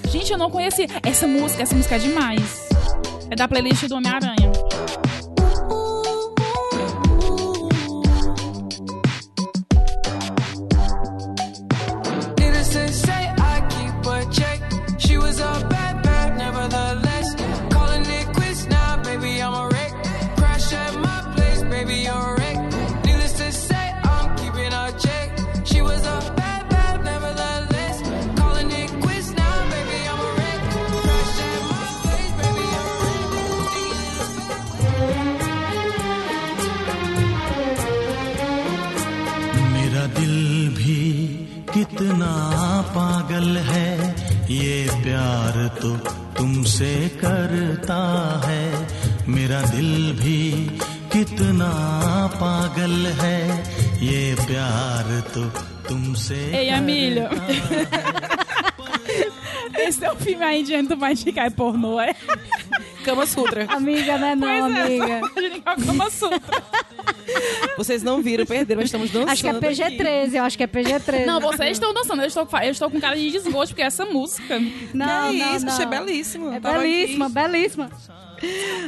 [0.09, 1.63] Gente, eu não conheci essa música.
[1.63, 2.65] Essa música é demais.
[3.35, 4.49] É da playlist do Homem-Aranha.
[42.95, 43.89] पागल है
[44.49, 45.89] ये प्यार तो
[46.37, 48.01] तुमसे करता
[48.45, 48.63] है
[49.27, 50.41] मेरा दिल भी
[51.13, 51.71] कितना
[52.41, 53.39] पागल है
[54.05, 55.43] ये प्यार तो
[55.89, 56.39] तुमसे.
[59.85, 62.15] Esse é o filme aí de onde tu vai é pornô, é?
[63.03, 63.67] Kama Sutra.
[63.69, 64.33] Amiga, né?
[64.35, 65.19] Não, Pois é, amiga.
[65.19, 66.63] só pode indicar o Kama Sutra.
[67.77, 69.29] Vocês não viram, perderam, mas estamos dançando.
[69.31, 69.59] Acho que é aqui.
[69.59, 71.25] PG-13, eu acho que é PG-13.
[71.25, 72.21] Não, vocês estão dançando.
[72.21, 74.59] Eu estou, eu estou com cara de desgosto, porque essa música.
[74.59, 75.73] Não, que não, isso, não.
[75.73, 76.53] achei belíssimo.
[76.53, 76.87] É Tava aqui.
[76.87, 77.89] belíssima, belíssima.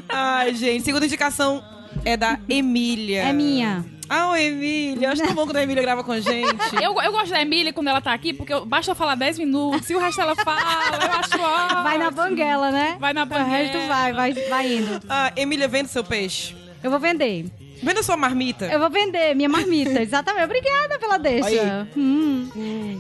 [0.09, 1.63] Ai, gente, segunda indicação
[2.05, 3.23] é da Emília.
[3.23, 3.85] É minha.
[4.09, 5.07] Ah, o Emília.
[5.07, 6.55] Eu acho tão bom quando a Emília grava com a gente.
[6.81, 9.37] Eu, eu gosto da Emília quando ela tá aqui, porque eu- basta eu falar 10
[9.39, 11.83] minutos, se o resto ela fala, eu acho ótimo.
[11.83, 12.95] Vai na banguela, né?
[12.99, 13.87] Vai na O resto banguela.
[13.87, 15.01] vai, vai, vai indo.
[15.09, 16.55] Ah, Emília, vende seu peixe.
[16.81, 17.47] Eu vou vender.
[17.81, 18.65] Venda sua marmita.
[18.65, 20.45] Eu vou vender minha marmita, exatamente.
[20.45, 21.47] Obrigada pela deixa.
[21.47, 21.99] Aí.
[21.99, 22.49] Hum.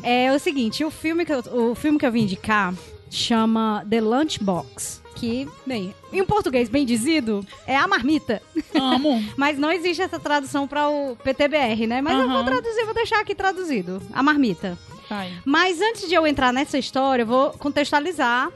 [0.03, 2.73] É o seguinte, o filme, que eu, o filme que eu vim indicar
[3.09, 5.01] chama The Lunchbox.
[5.15, 8.39] Que, bem, em português bem dizido, é a marmita.
[8.75, 9.23] Amo.
[9.35, 12.01] Mas não existe essa tradução para o PTBR, né?
[12.01, 13.99] Mas eu vou traduzir, vou deixar aqui traduzido.
[14.13, 14.77] A marmita.
[15.09, 15.33] Vai.
[15.43, 18.51] Mas antes de eu entrar nessa história, eu vou contextualizar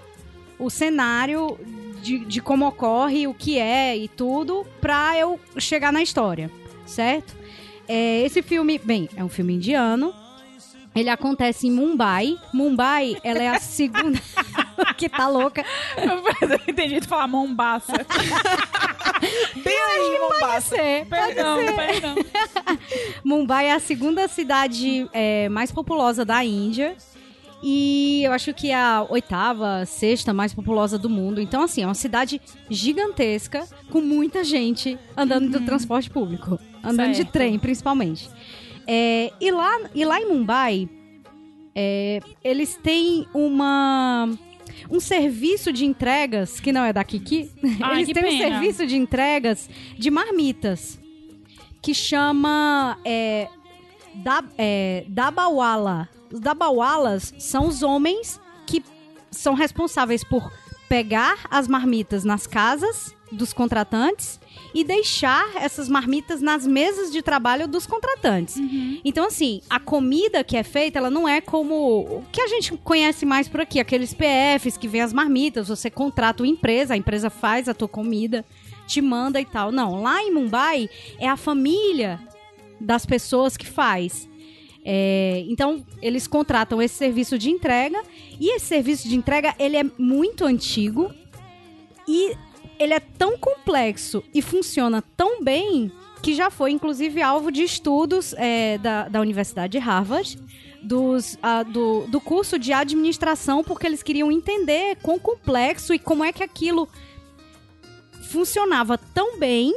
[0.60, 1.57] o cenário
[2.01, 6.51] de, de como ocorre, o que é e tudo, pra eu chegar na história,
[6.85, 7.35] certo?
[7.87, 10.13] É, esse filme, bem, é um filme indiano.
[10.93, 12.37] Ele acontece em Mumbai.
[12.53, 14.19] Mumbai, ela é a segunda.
[14.97, 15.65] que tá louca.
[15.97, 17.93] Eu entendi tu falar Mombaça.
[19.63, 20.61] Bem aí.
[20.61, 21.75] Ser, pode Perdão, ser.
[21.75, 22.15] perdão.
[23.23, 26.95] Mumbai é a segunda cidade é, mais populosa da Índia.
[27.63, 31.39] E eu acho que é a oitava, sexta mais populosa do mundo.
[31.39, 36.60] Então, assim, é uma cidade gigantesca, com muita gente andando do transporte público.
[36.84, 37.32] Andando de Certo.
[37.32, 38.28] trem, principalmente.
[38.88, 40.89] É, e, lá, e lá em Mumbai,
[41.76, 44.30] é, eles têm uma.
[44.89, 47.52] Um serviço de entregas, que não é da Kiki.
[47.82, 48.50] Ai, eles têm um pena.
[48.50, 51.00] serviço de entregas de marmitas.
[51.82, 52.97] Que chama.
[53.06, 53.47] É,
[54.15, 56.10] da, é, Dabawala.
[56.31, 58.83] Os Dabawalas são os homens que
[59.29, 60.51] são responsáveis por
[60.87, 64.39] pegar as marmitas nas casas dos contratantes
[64.73, 68.57] e deixar essas marmitas nas mesas de trabalho dos contratantes.
[69.03, 72.75] Então, assim, a comida que é feita, ela não é como o que a gente
[72.77, 76.97] conhece mais por aqui, aqueles PFs que vem as marmitas, você contrata uma empresa, a
[76.97, 78.45] empresa faz a tua comida,
[78.85, 79.71] te manda e tal.
[79.71, 80.89] Não, lá em Mumbai
[81.19, 82.19] é a família
[82.79, 84.29] das pessoas que faz.
[84.83, 88.01] É, então, eles contratam esse serviço de entrega.
[88.39, 91.13] E esse serviço de entrega, ele é muito antigo.
[92.07, 92.35] E
[92.79, 95.91] ele é tão complexo e funciona tão bem
[96.21, 100.37] que já foi, inclusive, alvo de estudos é, da, da Universidade de Harvard,
[100.81, 106.23] dos, ah, do, do curso de administração, porque eles queriam entender quão complexo e como
[106.23, 106.87] é que aquilo
[108.31, 109.73] funcionava tão bem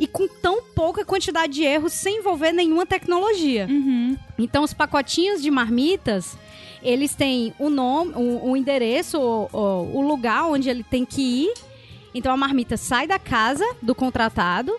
[0.00, 3.66] e com tão pouca quantidade de erros sem envolver nenhuma tecnologia.
[3.70, 4.16] Uhum.
[4.38, 6.36] Então, os pacotinhos de marmitas,
[6.82, 11.20] eles têm o nome, o, o endereço, o, o- o lugar onde ele tem que
[11.44, 11.54] ir.
[12.14, 14.74] Então, a marmita sai da casa do contratado,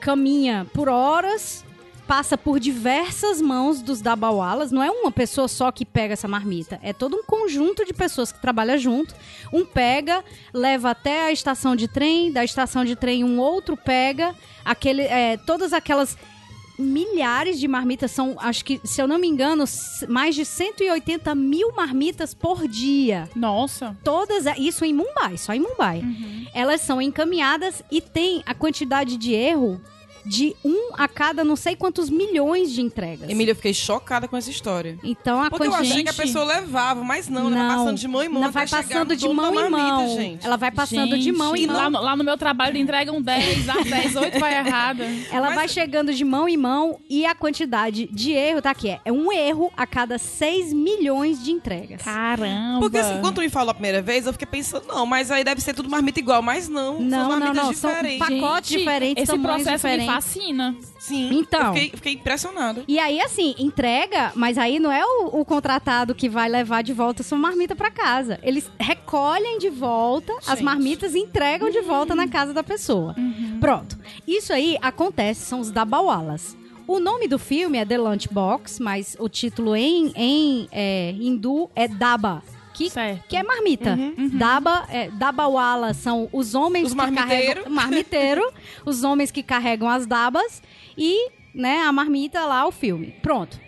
[0.00, 1.64] caminha por horas,
[2.06, 4.70] passa por diversas mãos dos dabawalas.
[4.70, 8.32] Não é uma pessoa só que pega essa marmita, é todo um conjunto de pessoas
[8.32, 9.14] que trabalham junto.
[9.52, 14.34] Um pega, leva até a estação de trem, da estação de trem um outro pega,
[14.64, 16.16] aquele, é, todas aquelas
[16.78, 19.64] milhares de marmitas são, acho que, se eu não me engano,
[20.08, 23.28] mais de 180 mil marmitas por dia.
[23.34, 23.96] Nossa.
[24.02, 26.02] Todas, isso em Mumbai, só em Mumbai.
[26.54, 29.80] Elas são encaminhadas e tem a quantidade de erro
[30.24, 33.28] de um a cada não sei quantos milhões de entregas.
[33.28, 34.98] Emília, eu fiquei chocada com essa história.
[35.02, 38.08] Então a Porque eu achei que a pessoa levava, mas não, ela vai passando de
[38.08, 38.40] mão em mão.
[38.42, 40.16] Não até vai passando de mão em mão.
[40.16, 40.46] Gente.
[40.46, 41.76] Ela vai passando de mão em Gente, mão.
[41.76, 45.04] Lá no, lá no meu trabalho entregam 10, a 10, 8 vai errada.
[45.30, 48.90] Ela Mas- vai chegando de mão em mão e a quantidade de erro tá aqui.
[48.90, 52.02] É, é um erro a cada 6 milhões de entregas.
[52.02, 52.80] Caramba.
[52.80, 55.42] Porque assim, quando tu me falou a primeira vez, eu fiquei pensando, não, mas aí
[55.44, 56.42] deve ser tudo marmita igual.
[56.42, 58.18] Mas não, são Não, não, marmitas não, são diferentes.
[58.18, 60.06] pa- pacotes diferentes, esse processo diferentes.
[60.16, 60.76] Me fascina.
[60.98, 61.68] Sim, Então.
[61.68, 62.84] eu fiquei, fiquei impressionada.
[62.86, 66.92] E aí, assim, entrega, mas aí não é o, o contratado que vai levar de
[66.92, 68.38] volta sua marmita pra casa.
[68.42, 70.62] Eles recolhem de volta as Gente.
[70.62, 73.14] marmitas e entregam de volta na casa da pessoa.
[73.60, 73.98] Pronto.
[74.26, 76.56] Isso aí acontece, são os dabawalas.
[76.86, 81.86] O nome do filme é The Lunchbox, mas o título em, em é, hindu é
[81.86, 82.42] Daba.
[82.72, 83.26] Que, Certo.
[83.28, 83.96] que é marmita.
[84.32, 87.54] Daba, é, dabawala são os homens Os que marmiteiro.
[87.64, 87.70] carregam...
[87.72, 88.52] Marmiteiro.
[88.86, 90.62] os homens que carregam as dabas.
[90.96, 93.14] E, né, a marmita lá, o filme.
[93.22, 93.60] Pronto.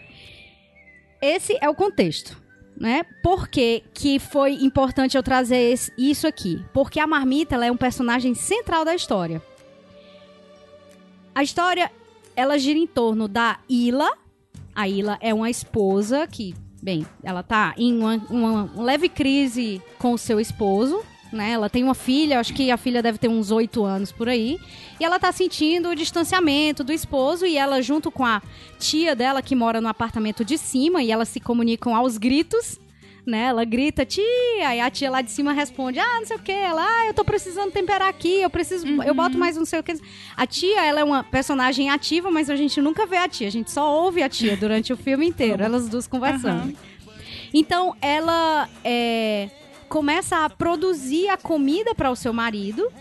[1.20, 2.36] esse é o contexto,
[2.76, 3.02] né?
[3.22, 6.62] Por que, que foi importante eu trazer esse- isso aqui?
[6.72, 9.42] Porque a Marmita ela é um personagem central da história.
[11.34, 11.90] A história,
[12.36, 14.10] ela gira em torno da Ila.
[14.74, 20.12] A Ila é uma esposa que, bem, ela tá em uma, uma- leve crise com
[20.12, 21.52] o seu esposo, né?
[21.52, 24.58] Ela tem uma filha, acho que a filha deve ter uns oito anos por aí.
[25.00, 28.42] E ela tá sentindo o distanciamento do esposo e ela, junto com a
[28.78, 32.78] tia dela, que mora no apartamento de cima, e elas se comunicam aos gritos,
[33.26, 33.44] né?
[33.46, 34.24] Ela grita, tia,
[34.74, 37.14] e a tia lá de cima responde, ah, não sei o que, ela, ah, eu
[37.14, 39.94] tô precisando temperar aqui, eu preciso, eu boto mais não sei o que.
[40.36, 43.50] A tia, ela é uma personagem ativa, mas a gente nunca vê a tia, a
[43.50, 46.70] gente só ouve a tia durante o filme inteiro, elas duas conversando.
[46.70, 46.94] Aham.
[47.52, 49.48] Então, ela é,
[49.88, 52.92] começa a produzir a comida para o seu marido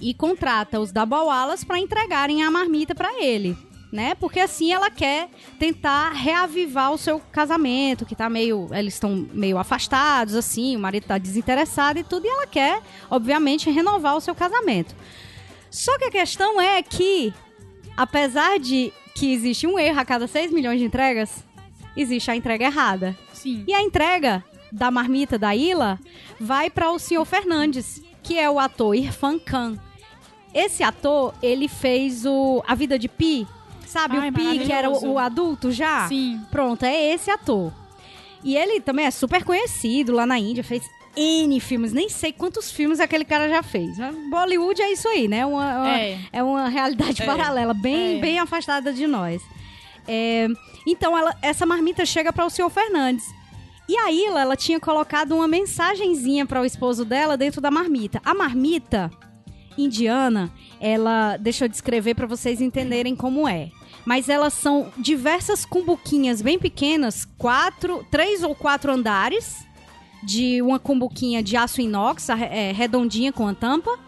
[0.00, 3.56] e contrata os Dabawalas para entregarem a marmita para ele,
[3.94, 4.16] né?
[4.16, 9.56] Porque assim ela quer tentar reavivar o seu casamento, que tá meio, eles estão meio
[9.56, 14.34] afastados assim, o marido tá desinteressado e tudo, e ela quer, obviamente, renovar o seu
[14.34, 14.96] casamento.
[15.70, 17.32] Só que a questão é que
[17.96, 21.44] apesar de que existe um erro a cada 6 milhões de entregas,
[21.96, 23.16] existe a entrega errada.
[23.32, 23.62] Sim.
[23.64, 26.00] E a entrega da marmita da Ilha
[26.40, 29.78] vai para o senhor Fernandes, que é o ator Irfan Khan.
[30.52, 33.46] Esse ator, ele fez o A Vida de Pi,
[33.86, 34.16] sabe?
[34.16, 36.08] Ai, o Pi, que era o, o adulto já?
[36.08, 36.40] Sim.
[36.50, 37.72] Pronto, é esse ator.
[38.42, 40.82] E ele também é super conhecido lá na Índia, fez
[41.16, 43.96] N filmes, nem sei quantos filmes aquele cara já fez.
[44.30, 45.46] Bollywood é isso aí, né?
[45.46, 46.18] Uma, uma- É.
[46.32, 47.26] é uma realidade É.
[47.26, 48.20] paralela, bem, É.
[48.20, 49.40] bem afastada de nós.
[50.06, 50.48] É,
[50.86, 53.24] então, ela- essa marmita chega para o senhor Fernandes.
[53.88, 58.20] E a Ila, ela tinha colocado uma mensagenzinha para o esposo dela dentro da marmita.
[58.24, 59.10] A marmita
[59.76, 60.50] indiana,
[60.84, 63.70] ela, deixa eu descrever para vocês entenderem como é.
[64.04, 69.64] Mas elas são diversas cumbuquinhas bem pequenas, quatro, três ou quatro andares,
[70.22, 73.98] de uma cumbuquinha de aço inox, é, redondinha com a tampa.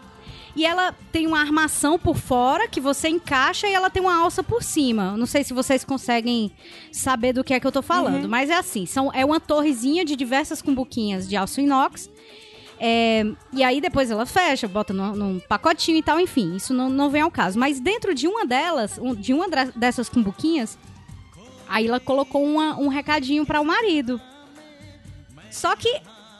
[0.55, 4.43] E ela tem uma armação por fora que você encaixa e ela tem uma alça
[4.43, 5.17] por cima.
[5.17, 6.51] Não sei se vocês conseguem
[6.91, 10.05] saber do que é que eu tô falando, mas é assim: são, é uma torrezinha
[10.05, 12.07] de diversas cumbuquinhas de aço inox.
[12.79, 16.89] É, e aí depois ela fecha, bota num, num pacotinho e tal, enfim, isso não,
[16.89, 17.57] não vem ao caso.
[17.57, 20.77] Mas dentro de uma delas, um- de uma dessas cumbuquinhas,
[21.67, 24.21] aí ela colocou uma- um recadinho para o marido.
[25.49, 25.89] Só que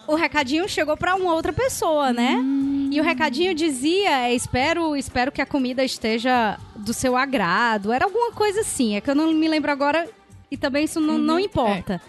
[0.07, 2.39] o recadinho chegou para uma outra pessoa, né?
[2.91, 7.91] E o recadinho dizia: é, espero, espero que a comida esteja do seu agrado.
[7.91, 8.95] Era alguma coisa assim.
[8.95, 10.07] É que eu não me lembro agora
[10.51, 12.01] e também isso não, não importa.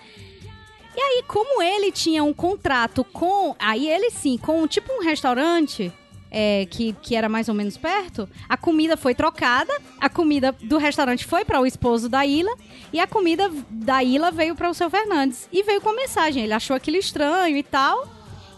[0.99, 3.55] E aí, como ele tinha um contrato com.
[3.57, 5.93] Aí ele sim, com tipo um restaurante.
[6.31, 10.77] é, que, que era mais ou menos perto, a comida foi trocada, a comida do
[10.77, 12.53] restaurante foi para o esposo da Ilha
[12.93, 15.49] e a comida da Ilha veio para o seu Fernandes.
[15.53, 18.07] E veio com mensagem, ele achou aquilo estranho e tal.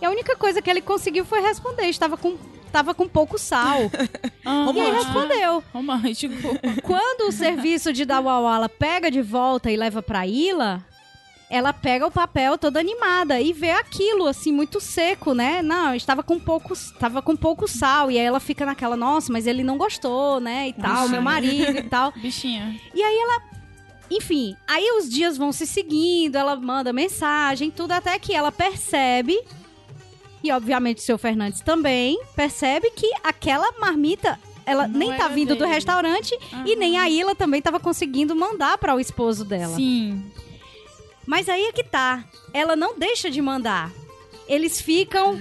[0.00, 3.90] E a única coisa que ele conseguiu foi responder, estava com, estava com pouco sal.
[4.44, 5.05] Ah, e aí Romântico.
[5.05, 5.64] respondeu.
[5.72, 6.35] Romântico.
[6.83, 10.85] Quando o serviço de Dawawala pega de volta e leva pra Ilha,
[11.50, 15.60] ela pega o papel toda animada e vê aquilo assim muito seco, né?
[15.60, 19.48] Não, estava com pouco, estava com pouco sal e aí ela fica naquela, nossa, mas
[19.48, 20.68] ele não gostou, né?
[20.68, 22.12] E tal, meu marido e tal.
[22.16, 22.78] Bichinha.
[22.94, 23.42] E aí ela
[24.12, 29.40] enfim, aí os dias vão se seguindo, ela manda mensagem, tudo até que ela percebe
[30.42, 35.54] e obviamente o seu Fernandes também percebe que aquela marmita ela Não nem tá vindo
[35.54, 35.74] do dele.
[35.74, 39.74] restaurante e nem a Ila também tava conseguindo mandar para o esposo dela.
[39.74, 40.22] Sim.
[41.30, 42.24] Mas aí é que tá.
[42.52, 43.92] Ela não deixa de mandar.
[44.48, 45.38] Eles ficam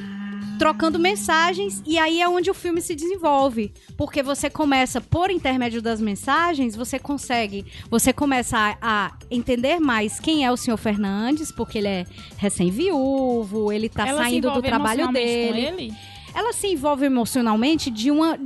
[0.60, 5.82] trocando mensagens e aí é onde o filme se desenvolve, porque você começa por intermédio
[5.82, 11.52] das mensagens, você consegue, você começa a, a entender mais quem é o senhor Fernandes,
[11.52, 12.06] porque ele é
[12.38, 15.94] recém-viúvo, ele tá Ela saindo do trabalho dele ele?
[16.36, 18.38] ela se envolve emocionalmente de uma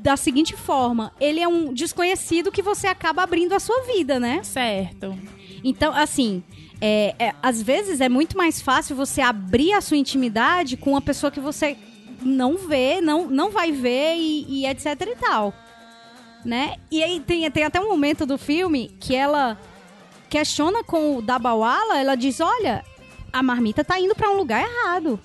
[0.00, 4.44] da seguinte forma: ele é um desconhecido que você acaba abrindo a sua vida, né?
[4.44, 5.18] Certo.
[5.64, 6.42] Então, assim,
[6.80, 11.00] é, é, às vezes é muito mais fácil você abrir a sua intimidade com uma
[11.00, 11.76] pessoa que você
[12.22, 15.54] não vê, não, não vai ver e, e etc e tal.
[16.44, 16.76] Né?
[16.90, 19.58] E aí tem, tem até um momento do filme que ela
[20.28, 22.84] questiona com o Dabawala, ela diz, olha,
[23.32, 25.18] a marmita tá indo pra um lugar errado.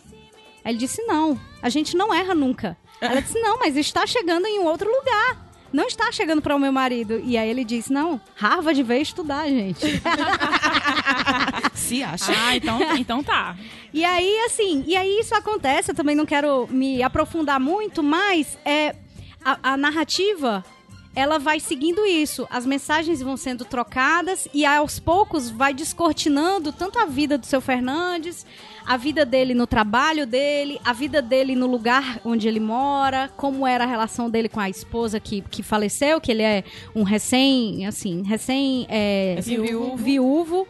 [0.64, 2.78] Aí ele disse, não, a gente não erra nunca.
[3.02, 5.49] Ela disse, não, mas está chegando em um outro lugar.
[5.72, 7.22] Não está chegando para o meu marido.
[7.24, 9.86] E aí ele disse, não, Harvard veio estudar, gente.
[11.74, 12.32] Se acha.
[12.36, 13.56] Ah, então, então tá.
[13.94, 18.58] E aí, assim, e aí isso acontece, eu também não quero me aprofundar muito, mas
[18.64, 18.96] é
[19.44, 20.64] a, a narrativa
[21.20, 22.48] ela vai seguindo isso.
[22.50, 27.60] As mensagens vão sendo trocadas e aos poucos vai descortinando tanto a vida do seu
[27.60, 28.46] Fernandes,
[28.86, 33.68] a vida dele no trabalho dele, a vida dele no lugar onde ele mora, como
[33.68, 36.64] era a relação dele com a esposa que, que faleceu, que ele é
[36.96, 39.98] um recém, assim, recém é, Recém-viúvo.
[39.98, 40.68] viúvo.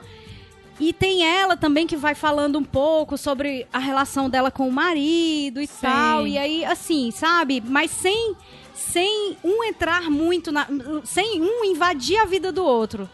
[0.79, 4.71] E tem ela também que vai falando um pouco sobre a relação dela com o
[4.71, 5.81] marido e Sim.
[5.81, 6.25] tal.
[6.25, 7.61] E aí, assim, sabe?
[7.65, 8.33] Mas sem,
[8.79, 10.67] sem um entrar muito na.
[11.03, 13.09] Sem um invadir a vida do outro.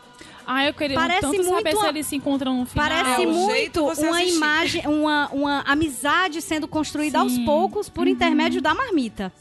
[0.48, 2.88] Ah, eu queria Parece tanto saber muito se uma- eles se encontram no final.
[2.88, 4.36] Parece É, muito uma assistir.
[4.36, 7.40] imagem, uma, uma amizade sendo construída aos Sim.
[7.40, 7.46] Uhum.
[7.46, 9.34] poucos por intermédio da marmita.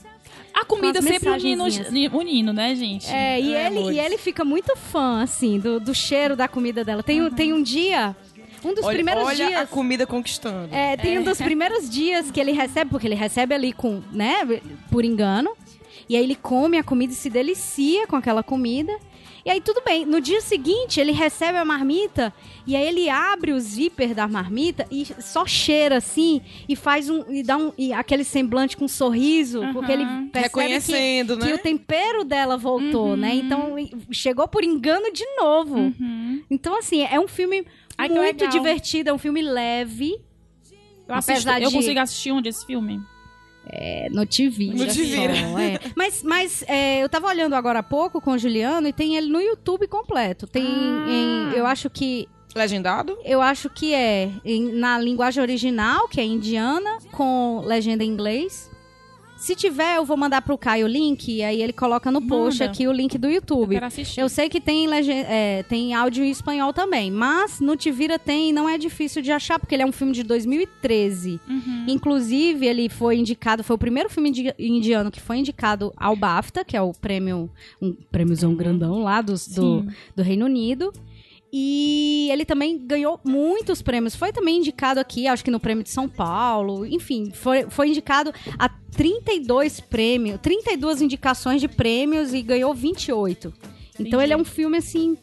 [0.55, 1.65] A comida sempre unindo,
[2.17, 3.07] unindo, né, gente?
[3.11, 3.97] É, e, É, ele, amores.
[3.97, 7.03] e ele fica muito fã, assim, do, do cheiro da comida dela.
[7.03, 8.17] Tem, um- tem um dia,
[8.65, 9.69] um dos Olha, primeiros olha a dias.
[9.69, 10.73] comida conquistando.
[10.75, 14.37] É, tem um dos primeiros dias que ele recebe, porque ele recebe ali com, né,
[14.91, 15.51] por engano.
[16.09, 18.93] E aí ele come a comida e se delicia com aquela comida.
[19.47, 20.07] E aí tudo bem.
[20.07, 22.33] No dia seguinte, ele recebe a marmita
[22.67, 27.31] e aí ele abre o zíper da marmita e só cheira assim e faz um
[27.31, 29.73] e dá um e aquele semblante com um sorriso, Aham.
[29.75, 31.55] porque ele percebe que, Reconhecendo, que né?
[31.55, 33.35] o tempero dela voltou, né?
[33.35, 33.75] Então
[34.11, 35.77] chegou por engano de novo.
[35.77, 36.43] Uhum.
[36.51, 37.67] Então assim, é um filme
[37.99, 40.15] Ai, muito divertido, é um filme leve.
[41.07, 42.99] Eu, assisto, eu de- consigo assistir onde esse filme?
[43.67, 44.77] É, no te vira.
[44.77, 45.35] No te vira.
[45.35, 45.79] só, é.
[45.97, 49.29] Mas, mas é, eu tava olhando agora há pouco com o Juliano e tem ele
[49.29, 50.47] no YouTube completo.
[50.47, 51.07] Tem Ah.
[51.09, 53.19] em- eu acho que Legendado?
[53.25, 58.71] eu acho que é em- na linguagem original, que é indiana, com legenda em inglês.
[59.45, 62.61] Se tiver, eu vou mandar pro Caio o link e aí ele coloca no post
[62.61, 62.73] Manda.
[62.73, 63.75] aqui o link do Eu YouTube.
[63.75, 64.21] quero assistir.
[64.21, 68.49] Eu sei que tem, é, tem áudio em espanhol também, mas no Te Vira tem
[68.49, 71.39] e não é difícil de achar, porque ele é um filme de 2013.
[71.47, 71.85] Uhum.
[71.89, 76.65] Inclusive, ele foi indicado, foi o primeiro filme indi- indiano que foi indicado ao BAFTA,
[76.65, 77.51] que é o prêmio,
[77.83, 79.87] um prêmiozão grandão lá do, Sim.
[80.17, 80.91] do Reino Unido.
[81.57, 84.17] E ele também ganhou muitos prêmios.
[84.17, 86.85] Foi também indicado aqui, acho que no prêmio de São Paulo.
[86.85, 93.55] Enfim, foi, foi indicado a 32 prêmios, 32 indicações de prêmios e ganhou 28.
[93.95, 94.17] Então Entendi.
[94.25, 95.17] ele é um filme, assim,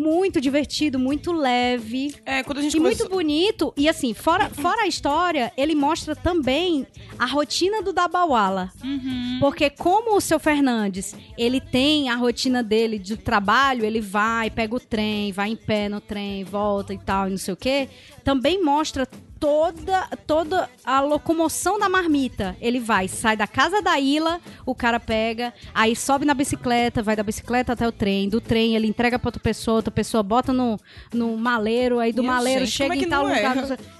[0.00, 2.14] muito divertido, muito leve.
[2.24, 3.06] É, quando a gente E começou...
[3.06, 3.72] muito bonito.
[3.76, 6.86] E assim, fora, fora a história, ele mostra também
[7.18, 8.72] a rotina do Dabawala.
[8.82, 9.36] Uhum.
[9.40, 14.74] Porque como o seu Fernandes, ele tem a rotina dele de trabalho, ele vai, pega
[14.74, 17.88] o trem, vai em pé no trem, volta e tal, e não sei o quê,
[18.24, 19.06] também mostra
[19.40, 22.54] toda toda a locomoção da marmita.
[22.60, 27.16] Ele vai, sai da casa da Ilha, o cara pega, aí sobe na bicicleta, vai
[27.16, 30.52] da bicicleta até o trem, do trem ele entrega pra outra pessoa, outra pessoa bota
[30.52, 30.78] no,
[31.12, 33.56] no maleiro, aí do Minha maleiro gente, chega é em tal lugar.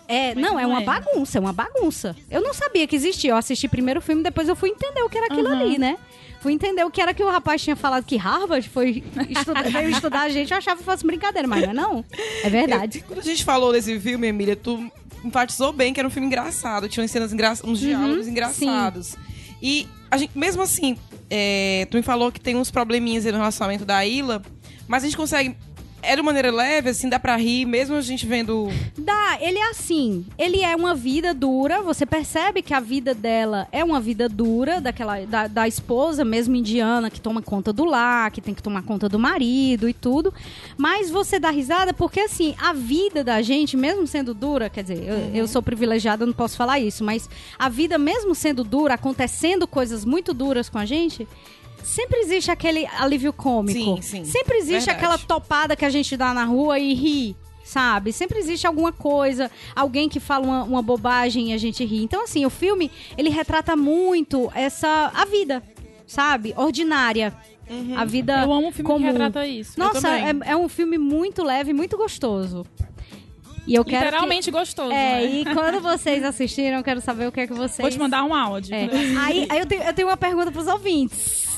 [0.06, 1.00] É, é não, que é não uma erra?
[1.00, 2.14] bagunça, é uma bagunça.
[2.30, 3.30] Eu não sabia que existia.
[3.30, 5.60] Eu assisti primeiro o filme, depois eu fui entender o que era aquilo Uhum.
[5.60, 5.96] ali, né?
[6.40, 9.90] Fui entender o que era que o rapaz tinha falado que Harvard foi estudar, veio
[9.90, 12.04] estudar a gente, eu achava que fosse brincadeira, mas não é não.
[12.42, 12.98] É verdade.
[12.98, 14.90] Eu- quando a gente falou desse filme, Emília, tu
[15.24, 16.88] enfatizou bem que era um filme engraçado.
[16.88, 17.52] Tinha umas cenas engra...
[17.64, 19.16] uns diálogos engraçados.
[19.62, 20.96] E a gente, mesmo assim,
[21.28, 24.42] é, tu me falou que tem uns probleminhas aí no relacionamento da Ilha,
[24.88, 25.56] mas a gente consegue.
[26.02, 28.68] É de maneira leve, assim, dá pra rir, mesmo a gente vendo.
[28.96, 30.24] Dá, ele é assim.
[30.38, 31.82] Ele é uma vida dura.
[31.82, 36.56] Você percebe que a vida dela é uma vida dura, daquela da, da esposa mesmo
[36.56, 40.32] indiana que toma conta do lar, que tem que tomar conta do marido e tudo.
[40.76, 45.02] Mas você dá risada porque assim, a vida da gente, mesmo sendo dura, quer dizer,
[45.06, 49.66] eu, eu sou privilegiada, não posso falar isso, mas a vida mesmo sendo dura, acontecendo
[49.66, 51.26] coisas muito duras com a gente,
[51.82, 53.78] sempre existe aquele alívio cômico.
[53.78, 54.24] Sim, sim.
[54.24, 54.98] Sempre existe Verdade.
[54.98, 58.12] aquela topada que a gente dá na rua e ri, sabe?
[58.12, 62.02] Sempre existe alguma coisa, alguém que fala uma, uma bobagem e a gente ri.
[62.02, 65.10] Então, assim, o filme, ele retrata muito essa...
[65.14, 65.62] a vida,
[66.06, 66.54] sabe?
[66.56, 67.34] Ordinária.
[67.96, 68.98] A vida Eu amo um filme comum.
[68.98, 69.78] que retrata isso.
[69.78, 72.66] Nossa, é, é um filme muito leve, muito gostoso.
[73.66, 74.88] E eu quero Literalmente gostoso.
[74.88, 74.94] que...
[74.94, 75.24] É, né?
[75.26, 77.78] e quando vocês assistirem, eu quero saber o que é que vocês...
[77.78, 78.74] Vou te mandar um áudio.
[78.74, 78.88] É.
[79.20, 81.49] Aí, aí eu, tenho, eu tenho uma pergunta pros ouvintes.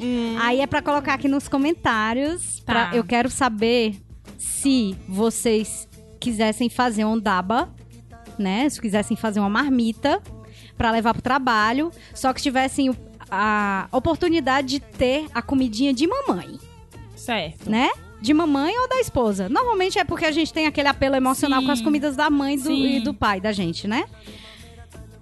[0.00, 2.60] Hum, Aí é pra colocar aqui nos comentários.
[2.64, 2.88] Tá.
[2.88, 3.96] pra- eu quero saber
[4.38, 5.88] se vocês
[6.20, 7.72] quisessem fazer um daba,
[8.38, 8.68] né?
[8.68, 10.20] Se quisessem fazer uma marmita
[10.76, 12.94] pra levar pro trabalho, só que tivessem
[13.30, 16.58] a oportunidade de ter a comidinha de mamãe,
[17.16, 17.70] Certo.
[17.70, 17.90] né?
[18.20, 19.48] De mamãe ou da esposa.
[19.48, 21.66] Normalmente é porque a gente tem aquele apelo emocional Sim.
[21.66, 24.04] com as comidas da mãe do- e do pai da gente, né?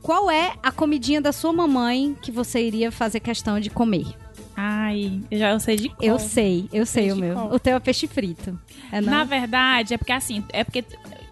[0.02, 4.06] Qual é a comidinha da sua mamãe que você iria fazer questão de comer?
[4.62, 5.96] Ai, eu já eu sei de cor.
[6.04, 7.34] Eu sei, eu sei Peixe o meu.
[7.34, 7.52] qual?
[7.54, 8.58] O teu é peixe frito.
[8.92, 9.10] É não?
[9.10, 10.84] Na verdade, é porque assim, é porque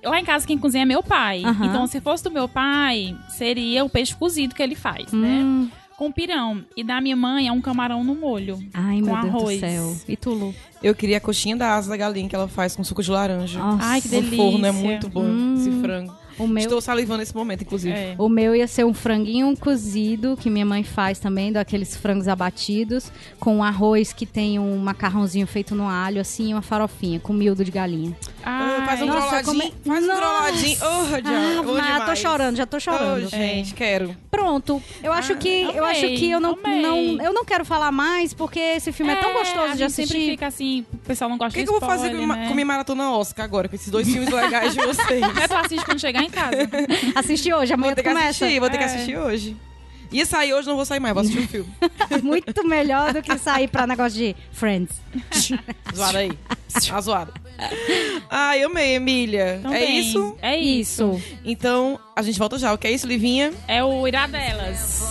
[0.02, 1.42] lá em casa quem cozinha é meu pai.
[1.44, 1.66] Aham.
[1.66, 5.40] Então, se fosse do meu pai, seria o peixe cozido que ele faz, né?
[5.42, 6.64] Hum, com pirão.
[6.76, 8.58] E da minha mãe é um camarão no molho.
[8.72, 9.56] Ai, meu Com Deus arroz.
[9.56, 9.96] do céu.
[10.08, 10.54] E tu, Lu?
[10.82, 13.58] Eu queria a coxinha da asa da galinha que ela faz com suco de laranja.
[13.58, 13.84] Nossa.
[13.84, 14.36] Ai, que No delícia.
[14.36, 15.54] forno é muito bom Hum.
[15.54, 16.14] esse frango.
[16.38, 17.94] O meu, Estou salivando nesse momento, inclusive.
[17.94, 18.14] É.
[18.18, 23.10] o meu ia ser um franguinho cozido, que minha mãe faz também, daqueles frangos abatidos,
[23.40, 27.32] com um arroz que tem um macarrãozinho feito no alho, assim, e uma farofinha, com
[27.32, 28.16] miúdo de galinha.
[28.44, 29.44] Ah, faz um Nossa, groladinho.
[29.44, 30.20] como é- Faz um Nossa.
[30.20, 30.78] groladinho.
[30.80, 33.26] Oh, já, Ah, mas tô chorando, já tô chorando.
[33.26, 34.16] Oh, gente, quero.
[34.30, 34.82] Pronto.
[35.02, 36.82] Eu acho que eu amei, acho que eu não, amei.
[36.82, 40.12] não eu não quero falar mais porque esse filme é, tão gostoso de assistir.
[40.12, 42.46] sempre fica assim, o pessoal não O gosta que, de que eu vou fazer né?
[42.48, 45.22] com minha maratona Oscar agora, com esses dois filmes legais de vocês?
[45.22, 46.56] É tu assiste quando chegar em casa.
[47.58, 48.28] Hoje, amanhã Vou ter que começa.
[48.44, 48.86] assistir, vou ter que É.
[48.86, 49.56] assistir hoje.
[50.10, 51.70] Ia sair hoje, não vou sair mais, vou assistir o filme.
[52.22, 54.96] Muito melhor do que sair pra negócio de Friends.
[55.94, 56.32] Zoada aí.
[56.88, 57.32] Tá zoada.
[58.30, 59.56] Ai, amei, Emília.
[59.58, 60.36] Então é bem, isso?
[60.40, 61.20] É isso.
[61.44, 62.72] Então, a gente volta já.
[62.72, 63.52] O que é isso, Livinha?
[63.66, 65.08] É o Iradelas.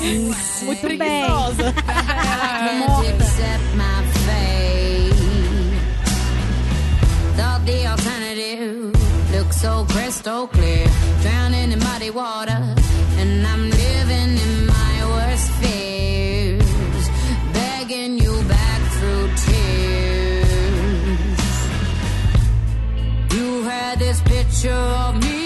[0.64, 0.98] Muito bem.
[0.98, 1.74] Preguiçosa.
[9.48, 10.88] Looks so crystal clear.
[11.22, 12.60] Drowning in muddy water,
[13.20, 17.10] and I'm living in my worst fears.
[17.54, 21.40] Begging you back through tears.
[23.36, 25.37] You had this picture of me,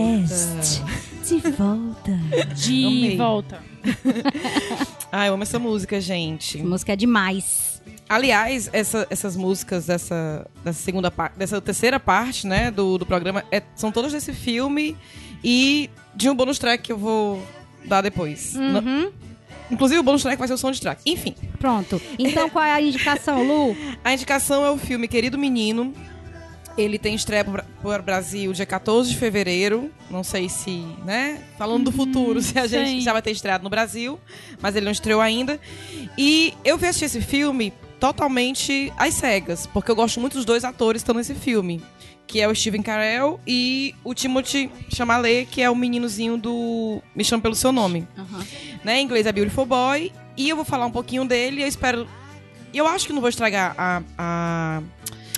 [1.27, 2.19] de volta.
[2.55, 3.17] De Amei.
[3.17, 3.63] volta.
[5.13, 6.59] Ai, eu amo essa música, gente.
[6.59, 7.83] Essa música é demais.
[8.09, 13.45] Aliás, essa- essas músicas dessa, dessa segunda parte, dessa terceira parte, né, do, do programa,
[13.51, 14.97] é- são todas desse filme
[15.45, 17.43] e de um bônus track que eu vou
[17.85, 18.55] dar depois.
[18.57, 19.11] Uhum.
[19.71, 21.03] inclusive, o bônus track vai ser o soundtrack.
[21.07, 22.01] Enfim, Pronto.
[22.19, 23.77] Então qual é a indicação, Lu?
[24.03, 25.93] a indicação é o filme Querido Menino.
[26.79, 29.91] Ele tem estreia para o Brasil dia 14 de fevereiro.
[30.11, 31.43] Não sei se, né?
[31.59, 33.01] Falando do futuro, se a gente sim.
[33.01, 34.19] já vai ter estreado no Brasil.
[34.61, 35.61] Mas ele não estreou ainda.
[36.17, 39.67] E eu vi assistir esse filme totalmente às cegas.
[39.67, 41.83] Porque eu gosto muito dos dois atores que estão nesse filme.
[42.27, 47.25] Que é o Steven Carell e o Timothy Chalamet, que é o meninozinho do Me
[47.25, 48.07] Chama Pelo Seu Nome.
[48.85, 49.01] Né?
[49.01, 50.13] Em inglês é Beautiful Boy.
[50.37, 51.63] E eu vou falar um pouquinho dele.
[51.63, 52.07] Eu espero...
[52.73, 54.83] Eu acho que não vou estragar a- a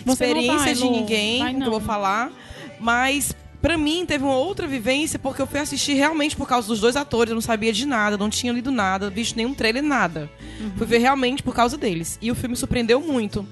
[0.07, 2.31] experiência vai, de ninguém Vai que eu vou falar,
[2.79, 6.81] mas pra mim teve uma outra vivência porque eu fui assistir realmente por causa dos
[6.81, 10.31] dois atores, eu não sabia de nada, não tinha lido nada, visto nenhum trailer, nada.
[10.61, 10.73] Uhum.
[10.77, 12.19] Fui ver realmente por causa deles.
[12.23, 13.47] E o filme surpreendeu muito.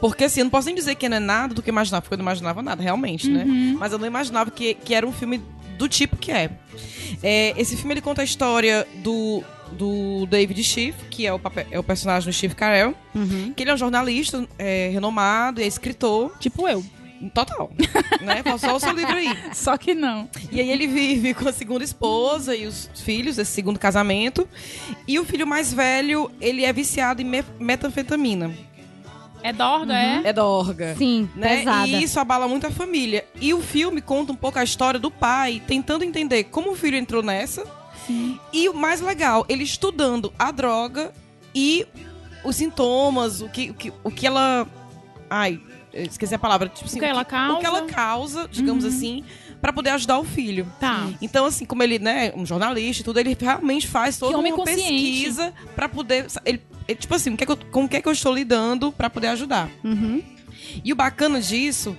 [0.00, 2.02] Porque assim, eu não posso nem dizer que não é nada do que eu imaginava,
[2.02, 3.44] porque eu não imaginava nada, realmente, né?
[3.44, 3.76] Uhum.
[3.78, 5.42] Mas eu não imaginava que, que era um filme
[5.76, 6.50] do tipo que é.
[7.22, 11.66] É, esse filme ele conta a história do, do David Schiff, que é o, papel,
[11.70, 12.94] é o personagem do Steve Carell,
[13.56, 16.84] que ele é um jornalista é, renomado, é escritor, Tipo eu.
[17.34, 17.70] total,
[18.22, 18.42] né?
[18.58, 19.28] Só o seu livro aí.
[19.52, 20.28] Só que não.
[20.50, 24.48] E aí ele vive com a segunda esposa e os filhos desse segundo casamento.
[25.06, 28.50] E o filho mais velho, ele é viciado em me- metanfetamina.
[29.42, 30.20] É Dorga, é?
[30.24, 30.94] É dorga.
[30.96, 31.58] Sim, Né?
[31.58, 31.86] pesada.
[31.88, 33.24] E isso abala muito a família.
[33.40, 36.96] E o filme conta um pouco a história do pai, tentando entender como o filho
[36.98, 37.64] entrou nessa.
[38.52, 41.12] E o mais legal, ele estudando a droga
[41.54, 41.86] e
[42.44, 44.66] os sintomas, o que, o que, o que ela.
[45.28, 45.60] Ai,
[45.92, 46.68] esqueci a palavra.
[46.68, 47.66] Tipo assim, que ela O que causa.
[47.66, 49.24] ela causa, digamos assim,
[49.60, 50.70] pra poder ajudar o filho.
[50.78, 51.08] Tá.
[51.20, 55.52] Então, assim, como ele, né, um jornalista e tudo, ele realmente faz toda uma pesquisa
[55.74, 56.26] pra poder.
[56.44, 58.90] Ele, ele, tipo assim, o que é que com o é que eu estou lidando
[58.92, 59.70] pra poder ajudar.
[59.84, 60.22] Uhum.
[60.84, 61.96] E o bacana disso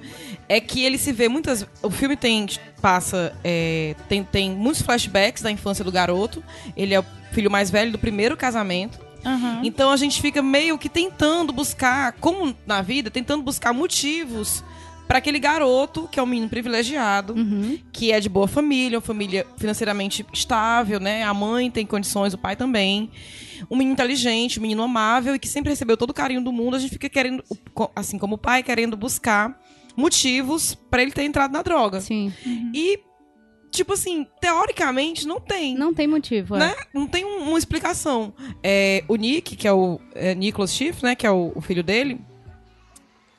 [0.48, 1.66] é que ele se vê muitas.
[1.82, 2.46] O filme tem
[2.82, 6.44] passa é, tem, tem muitos flashbacks da infância do garoto.
[6.76, 9.00] Ele é o filho mais velho do primeiro casamento.
[9.24, 9.62] Aham.
[9.64, 14.64] Então a gente fica meio que tentando buscar, como na vida, tentando buscar motivos
[15.12, 17.36] para aquele garoto que é um menino privilegiado,
[17.92, 21.22] que é de boa família, uma família financeiramente estável, né?
[21.24, 23.12] A mãe tem condições, o pai também.
[23.70, 26.78] Um menino inteligente, um menino amável e que sempre recebeu todo o carinho do mundo.
[26.78, 27.44] A gente fica querendo,
[27.94, 29.60] assim como o pai, querendo buscar
[29.98, 32.00] motivos para ele ter entrado na droga.
[32.00, 32.32] Sim.
[32.74, 32.98] E
[33.70, 35.76] tipo assim, teoricamente não tem.
[35.76, 36.56] Não tem motivo.
[36.56, 36.60] é.
[36.60, 36.76] né?
[36.94, 38.34] Não tem um- uma explicação.
[38.64, 41.16] É, o Nick, que é o é, Nicholas Schiff, né?
[41.16, 42.18] Que é o, o filho dele.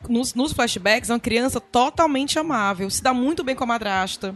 [0.09, 2.89] Nos, nos flashbacks, é uma criança totalmente amável.
[2.91, 4.35] Se dá muito bem com a madrasta.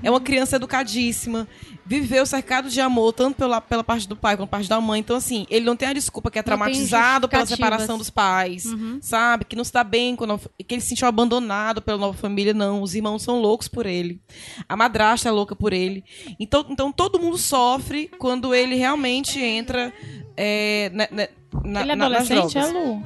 [0.00, 1.48] É uma criança educadíssima.
[1.84, 5.00] Viveu cercado de amor, tanto pela, pela parte do pai quanto pela parte da mãe.
[5.00, 8.64] Então, assim, ele não tem a desculpa que é traumatizado pela separação dos pais.
[9.00, 9.44] Sabe?
[9.44, 12.54] Que não se dá bem, quando, que ele se sentiu abandonado pela nova família.
[12.54, 14.20] Não, os irmãos são loucos por ele.
[14.68, 16.04] A madrasta é louca por ele.
[16.38, 19.92] Então, então todo mundo sofre quando ele realmente entra
[20.36, 21.28] é, na, na,
[21.64, 22.72] na, Ele é na- nas é drogas.
[22.72, 23.02] Lu?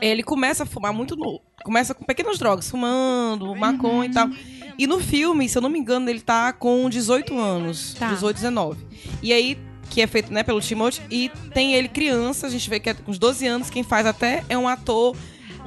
[0.00, 1.40] Ele começa a fumar muito novo.
[1.64, 4.28] Começa com pequenas drogas, fumando, maconha e tal.
[4.78, 7.94] E no filme, se eu não me engano, ele tá com 18 anos.
[7.94, 8.08] Tá.
[8.08, 8.86] 18, 19.
[9.22, 9.58] E aí,
[9.90, 12.94] que é feito né, pelo Timothy, e tem ele criança, a gente vê que é
[12.94, 15.14] com uns 12 anos, quem faz até é um ator,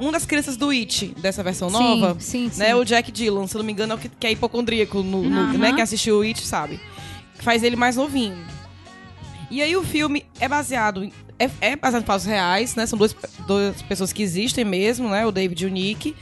[0.00, 2.16] uma das crianças do It, dessa versão Sim, nova.
[2.18, 2.58] sim, sim.
[2.58, 5.02] Né, o Jack Dylan, se eu não me engano, é o que, que é hipocondríaco,
[5.02, 6.80] no, no- né, que assistiu o It, sabe?
[7.36, 8.36] Faz ele mais novinho.
[9.50, 12.86] E aí o filme é baseado em- é, é baseado em fatos reais, né?
[12.86, 13.14] São duas,
[13.46, 15.26] duas pessoas que existem mesmo, né?
[15.26, 16.14] O David e o Nick.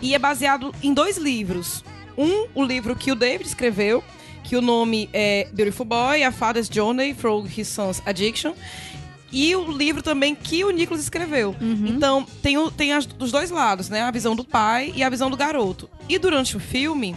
[0.00, 1.84] E é baseado em dois livros.
[2.16, 4.02] Um, o livro que o David escreveu,
[4.42, 8.54] que o nome é Beautiful Boy, A Father's Journey Through His Son's Addiction.
[9.32, 11.56] E o livro também que o Nicholas escreveu.
[11.88, 14.02] Então, tem, o, tem as, dos dois lados, né?
[14.02, 15.90] A visão do pai e a visão do garoto.
[16.08, 17.16] E durante o filme,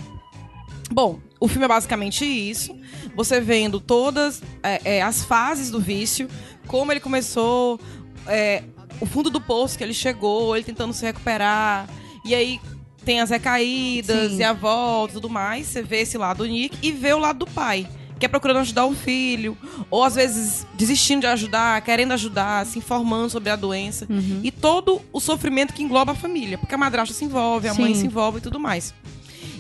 [0.90, 2.76] Bom, o filme é basicamente isso.
[3.16, 6.30] Você vendo todas é, é, as fases do vício,
[6.68, 7.80] como ele começou,
[8.28, 8.64] é,
[9.00, 11.88] o fundo do poço que ele chegou, ele tentando se recuperar.
[12.26, 12.60] E aí
[13.06, 14.38] tem as recaídas Sim.
[14.40, 15.68] e a volta e tudo mais.
[15.68, 17.88] Você vê esse lado do Nick e vê o lado do pai.
[18.20, 19.56] Que é procurando ajudar o filho,
[19.92, 24.08] ou às vezes desistindo de ajudar, querendo ajudar, se informando sobre a doença.
[24.44, 26.58] E todo o sofrimento que engloba a família.
[26.58, 28.02] Porque a madrasta se envolve, a mãe Sim.
[28.02, 28.92] se envolve e tudo mais.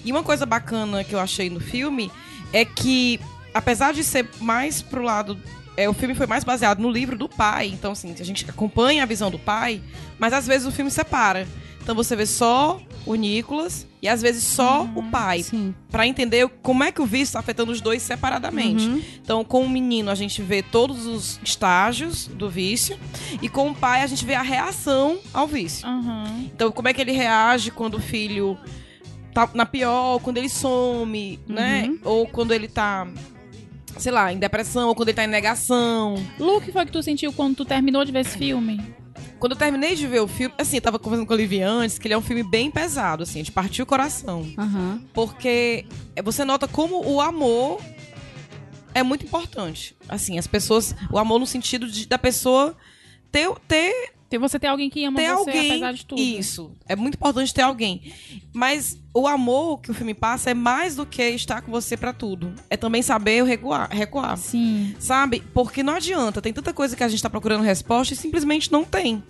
[0.03, 2.11] E uma coisa bacana que eu achei no filme
[2.51, 3.19] é que,
[3.53, 5.37] apesar de ser mais pro lado.
[5.77, 7.67] É, o filme foi mais baseado no livro do pai.
[7.67, 9.81] Então, assim, a gente acompanha a visão do pai,
[10.17, 11.47] mas às vezes o filme separa.
[11.87, 15.45] Então você vê só o Nicholas e às vezes só o pai.
[15.89, 18.85] Pra entender como é que o vício está afetando os dois separadamente.
[18.85, 19.01] Uhum.
[19.23, 22.99] Então, com o menino, a gente vê todos os estágios do vício.
[23.41, 25.87] E com o pai, a gente vê a reação ao vício.
[25.87, 26.49] Aham.
[26.53, 28.57] Então, como é que ele reage quando o filho
[29.33, 31.89] tá na pior, quando ele some, né?
[32.03, 33.07] Ou quando ele tá,
[33.99, 36.15] sei lá, em depressão, ou quando ele tá em negação.
[36.39, 38.81] Lu, o que foi que tu sentiu quando tu terminou de ver esse filme?
[39.39, 41.99] Quando eu terminei de ver o filme, assim, eu tava conversando com a Olivia antes,
[41.99, 44.47] que ele é um filme bem pesado, assim, de partir o coração.
[44.57, 45.01] Aham.
[45.13, 45.85] Porque
[46.23, 47.79] você nota como o amor
[48.93, 49.95] é muito importante.
[50.09, 50.95] Assim, as pessoas.
[51.11, 52.75] O amor no sentido de, da pessoa
[53.31, 55.71] ter, ter Tem você ter alguém que ama ter você alguém.
[55.71, 56.21] apesar de tudo.
[56.21, 56.71] Isso.
[56.87, 58.11] É muito importante ter alguém.
[58.53, 62.11] Mas o amor que o filme passa é mais do que estar com você pra
[62.11, 62.53] tudo.
[62.69, 63.89] É também saber recuar.
[63.89, 64.93] recuar Sim.
[64.99, 65.41] sabe?
[65.53, 66.41] Porque não adianta.
[66.41, 69.23] Tem tanta coisa que a gente tá procurando resposta e simplesmente não tem.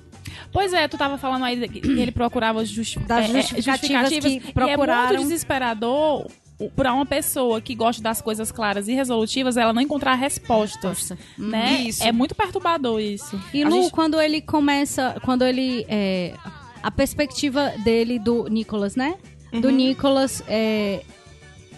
[0.52, 4.38] Pois é, tu tava falando aí que ele procurava justi Das é, é, justificativas que
[4.46, 5.10] E é procuraram.
[5.18, 6.28] muito desesperador
[6.76, 11.82] pra uma pessoa que gosta das coisas claras e resolutivas, ela não encontrar respostas, né?
[11.84, 12.04] Isso.
[12.04, 13.40] É muito perturbador isso.
[13.54, 15.86] E Lu, gente- quando ele começa, quando ele.
[15.88, 16.34] é,
[16.82, 19.16] a perspectiva dele do Nicholas, né?
[19.52, 21.02] Do Nicholas, é,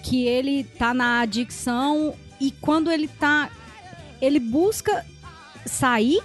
[0.04, 3.50] que ele tá na adicção e quando ele tá.
[4.22, 5.06] Ele busca
[5.66, 6.20] sair,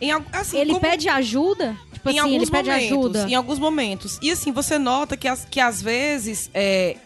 [0.00, 1.76] Em, assim, ele como- pede ajuda.
[1.92, 3.28] Tipo em assim, ele alguns pede momentos, ajuda.
[3.28, 4.18] Em alguns momentos.
[4.22, 6.96] E assim, você nota que, as, que às vezes é,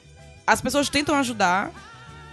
[0.47, 1.71] as pessoas tentam ajudar,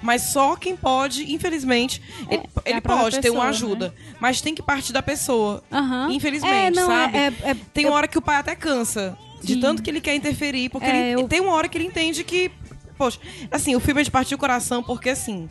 [0.02, 3.94] mas só quem pode, infelizmente, ele, é ele a própria pode ter uma pessoa, ajuda.
[4.20, 5.64] Mas tem que partir da pessoa.
[5.72, 6.10] Aham.
[6.12, 7.18] Infelizmente, é, não, sabe?
[7.18, 9.18] É, é, é- Tem uma hora que o pai até cansa.
[9.44, 9.60] De Sim.
[9.60, 10.70] tanto que ele quer interferir.
[10.70, 12.52] Porque É, ele, eu- tem uma hora que ele entende que.
[12.98, 13.20] Poxa,
[13.52, 15.50] assim, o filme é de partir o coração, porque assim.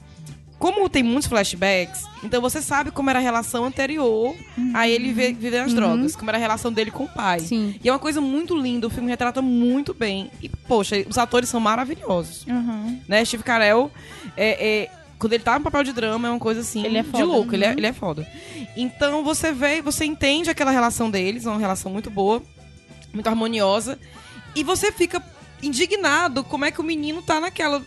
[0.60, 4.36] Como tem muitos flashbacks, então você sabe como era a relação anterior
[4.74, 7.40] a ele ver- viver as drogas, como era a relação dele com o pai.
[7.40, 7.74] Sim.
[7.82, 10.30] E é uma coisa muito linda, o filme retrata muito bem.
[10.42, 12.44] E, poxa, os atores são maravilhosos.
[12.46, 13.00] Uhum.
[13.08, 13.24] Né?
[13.24, 13.90] Steve Carell,
[14.36, 17.02] é, é, quando ele tá no papel de drama, é uma coisa assim, Ele é
[17.02, 17.74] de foda, louco, ele, é, uhum.
[17.78, 18.28] ele é foda.
[18.76, 22.42] Então você vê, você entende aquela relação deles, é uma relação muito boa,
[23.14, 23.98] muito harmoniosa,
[24.54, 25.22] e você fica
[25.62, 27.82] indignado como é que o menino tá naquela.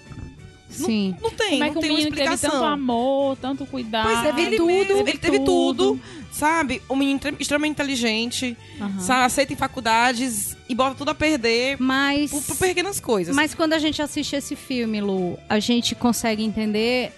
[0.73, 1.15] Sim.
[1.21, 2.51] Não tem, Como é não que o tem uma menino teve explicação.
[2.51, 4.09] tanto amor, tanto cuidado?
[4.09, 5.47] Pois é, ele tudo, mesmo, teve ele teve tudo.
[5.95, 6.01] tudo,
[6.31, 6.81] sabe?
[6.89, 8.99] Um menino tre- extremamente inteligente, Aham.
[8.99, 9.25] sabe?
[9.25, 12.31] aceita em faculdades e bota tudo a perder Mas.
[12.31, 13.35] por, por pequenas coisas.
[13.35, 17.11] Mas quando a gente assiste esse filme, Lu, a gente consegue entender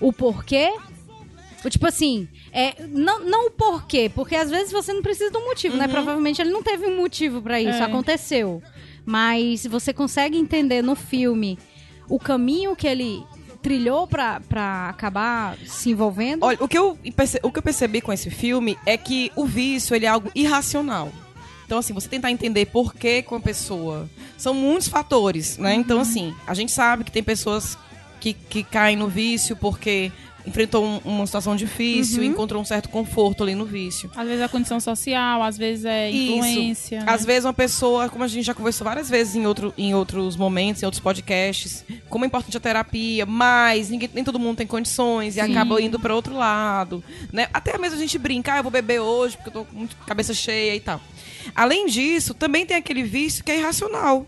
[0.00, 0.72] o porquê?
[1.70, 5.44] Tipo assim, é, não, não o porquê, porque às vezes você não precisa de um
[5.46, 5.88] motivo, né?
[5.88, 7.82] Provavelmente ele não teve um motivo pra isso, É.
[7.82, 8.62] aconteceu.
[9.04, 11.58] Mas você consegue entender no filme
[12.08, 13.24] o caminho que ele
[13.62, 14.40] trilhou pra
[14.88, 16.44] acabar se envolvendo.
[16.44, 16.96] Olha, o que, eu,
[17.42, 21.10] o que eu percebi com esse filme é que o vício ele é algo irracional.
[21.64, 24.08] Então, assim, você tentar entender por que com a pessoa.
[24.38, 25.74] São muitos fatores, né?
[25.74, 27.76] Então, assim, a gente sabe que tem pessoas
[28.20, 30.12] que, que caem no vício porque
[30.46, 34.10] enfrentou um- uma situação difícil, encontrou um certo conforto ali no vício.
[34.14, 37.00] Às vezes é condição social, às vezes é influência.
[37.00, 37.06] né?
[37.08, 40.36] Às vezes uma pessoa, como a gente já conversou várias vezes em, outro, em outros
[40.36, 44.66] momentos, em outros podcasts, como é importante a terapia, mas ninguém, nem todo mundo tem
[44.66, 45.50] condições e Sim.
[45.52, 47.48] acaba indo para outro lado, né?
[47.52, 49.96] Até mesmo a gente brinca, ah, eu vou beber hoje porque eu tô com muito
[50.06, 51.00] cabeça cheia e tal.
[51.54, 54.26] Além disso, também tem aquele vício que é irracional.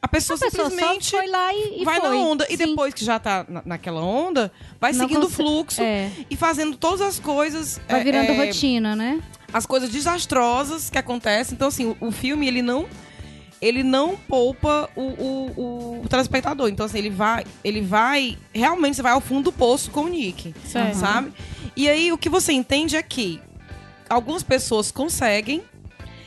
[0.00, 2.08] A pessoa, a pessoa simplesmente foi lá e, e vai foi.
[2.08, 2.66] na onda e Sim.
[2.66, 6.10] depois que já tá na- naquela onda, vai Não seguindo o fluxo é.
[6.30, 9.20] e fazendo todas as coisas Vai é, virando é, rotina, né?
[9.52, 11.54] as coisas desastrosas que acontecem.
[11.54, 12.86] Então, assim, o, o filme, ele não.
[13.60, 16.68] Ele não poupa o, o, o telespectador.
[16.68, 17.44] Então, assim, ele vai.
[17.64, 18.38] Ele vai.
[18.54, 20.54] Realmente, você vai ao fundo do poço com o Nick.
[20.64, 20.94] Certo.
[20.94, 21.32] Sabe?
[21.74, 23.40] E aí, o que você entende é que
[24.08, 25.62] algumas pessoas conseguem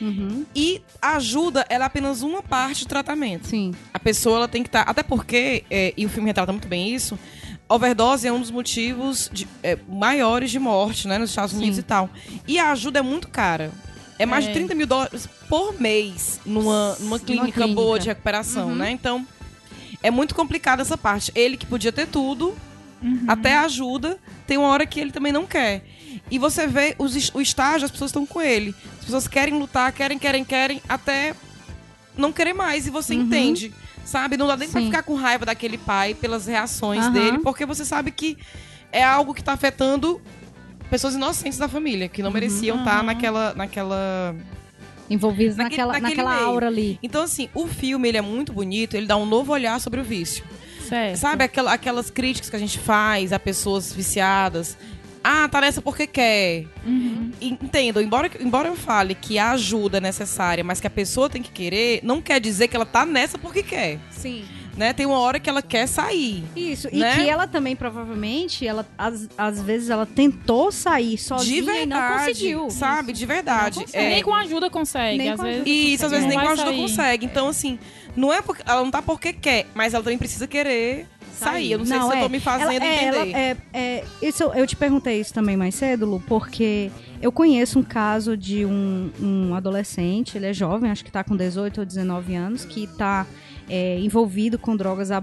[0.02, 0.44] Uhum.
[0.54, 3.46] e a ajuda ela é apenas uma parte do tratamento.
[3.46, 3.72] Sim.
[3.94, 4.82] A pessoa ela tem que estar.
[4.82, 7.18] Até porque, é, e o filme retrata muito bem isso,
[7.68, 11.80] overdose é um dos motivos de- é, maiores de morte, né, nos Estados Unidos Sim.
[11.80, 12.10] e tal.
[12.46, 13.70] E a ajuda é muito cara.
[14.18, 14.48] É mais É.
[14.48, 17.74] de 30 mil dólares por mês numa, numa clínica, clínica.
[17.74, 18.74] boa de recuperação, Uhum.
[18.74, 18.90] né?
[18.90, 19.26] Então,
[20.02, 21.32] é muito complicado essa parte.
[21.34, 22.54] Ele que podia ter tudo,
[23.02, 23.24] Uhum.
[23.26, 25.84] até ajuda, tem uma hora que ele também não quer.
[26.32, 28.74] E você vê os, o estágio, as pessoas estão com ele.
[28.98, 31.34] As pessoas querem lutar, querem, querem, querem, até
[32.16, 32.86] não querer mais.
[32.86, 33.20] E você Uhum.
[33.22, 33.72] entende,
[34.04, 34.38] sabe?
[34.38, 34.86] Não dá nem pra Sim.
[34.86, 37.12] ficar com raiva daquele pai pelas reações Aham.
[37.12, 38.38] dele, porque você sabe que
[38.90, 40.22] é algo que tá afetando
[40.88, 43.02] pessoas inocentes da família, que não mereciam estar Aham.
[43.04, 44.34] naquela, naquela
[45.10, 46.46] Envolvidos Naquele- naquela, naquela meio.
[46.46, 46.98] aura ali.
[47.02, 50.04] Então, assim, o filme ele é muito bonito, ele dá um novo olhar sobre o
[50.04, 50.42] vício.
[50.88, 51.16] Certo.
[51.18, 54.76] Sabe aquela- aquelas críticas que a gente faz a pessoas viciadas?
[55.24, 56.66] Ah, tá nessa porque quer.
[56.84, 57.30] Uhum.
[57.40, 61.42] Entendo, embora, embora eu fale que a ajuda é necessária, mas que a pessoa tem
[61.42, 63.98] que querer, não quer dizer que ela tá nessa porque quer.
[64.10, 64.44] Sim.
[64.76, 64.92] Né?
[64.94, 66.42] Tem uma hora que ela quer sair.
[66.56, 66.88] Isso.
[66.90, 67.12] Né?
[67.12, 71.82] E que ela também, provavelmente, ela às, às vezes ela tentou sair sozinha de verdade.
[71.82, 72.70] e não conseguiu.
[72.70, 73.12] Sabe?
[73.12, 73.80] De verdade.
[73.80, 74.04] Consegue.
[74.04, 75.18] É, Nem com ajuda consegue.
[75.18, 75.60] Nem às com vezes.
[75.60, 76.76] ajuda isso às vezes Não nem com ajuda sair.
[76.80, 77.26] consegue.
[77.26, 77.78] Então, assim,
[78.16, 78.62] não é porque.
[78.66, 81.06] Ela não tá porque quer, mas ela também precisa querer
[81.44, 81.72] sair.
[81.72, 83.16] Eu não sei se eu tô me fazendo ela, é, entender.
[83.16, 86.90] ela- é, é, isso, eu te perguntei isso também mais cedo, Lu, porque
[87.20, 91.36] eu conheço um caso de um, um adolescente, ele é jovem, acho que tá com
[91.36, 93.26] 18 ou 19 anos, que tá
[93.68, 95.22] é, envolvido com drogas há-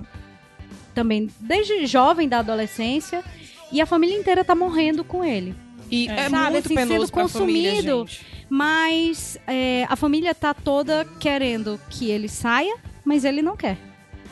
[0.93, 3.23] também desde jovem da adolescência,
[3.71, 5.55] e a família inteira tá morrendo com ele.
[5.91, 6.21] E É.
[6.25, 8.05] é, Sabe, muito assim, penoso sendo família, consumido.
[8.07, 8.25] gente.
[8.49, 13.77] Mas é, a família tá toda querendo que ele saia, mas ele não quer.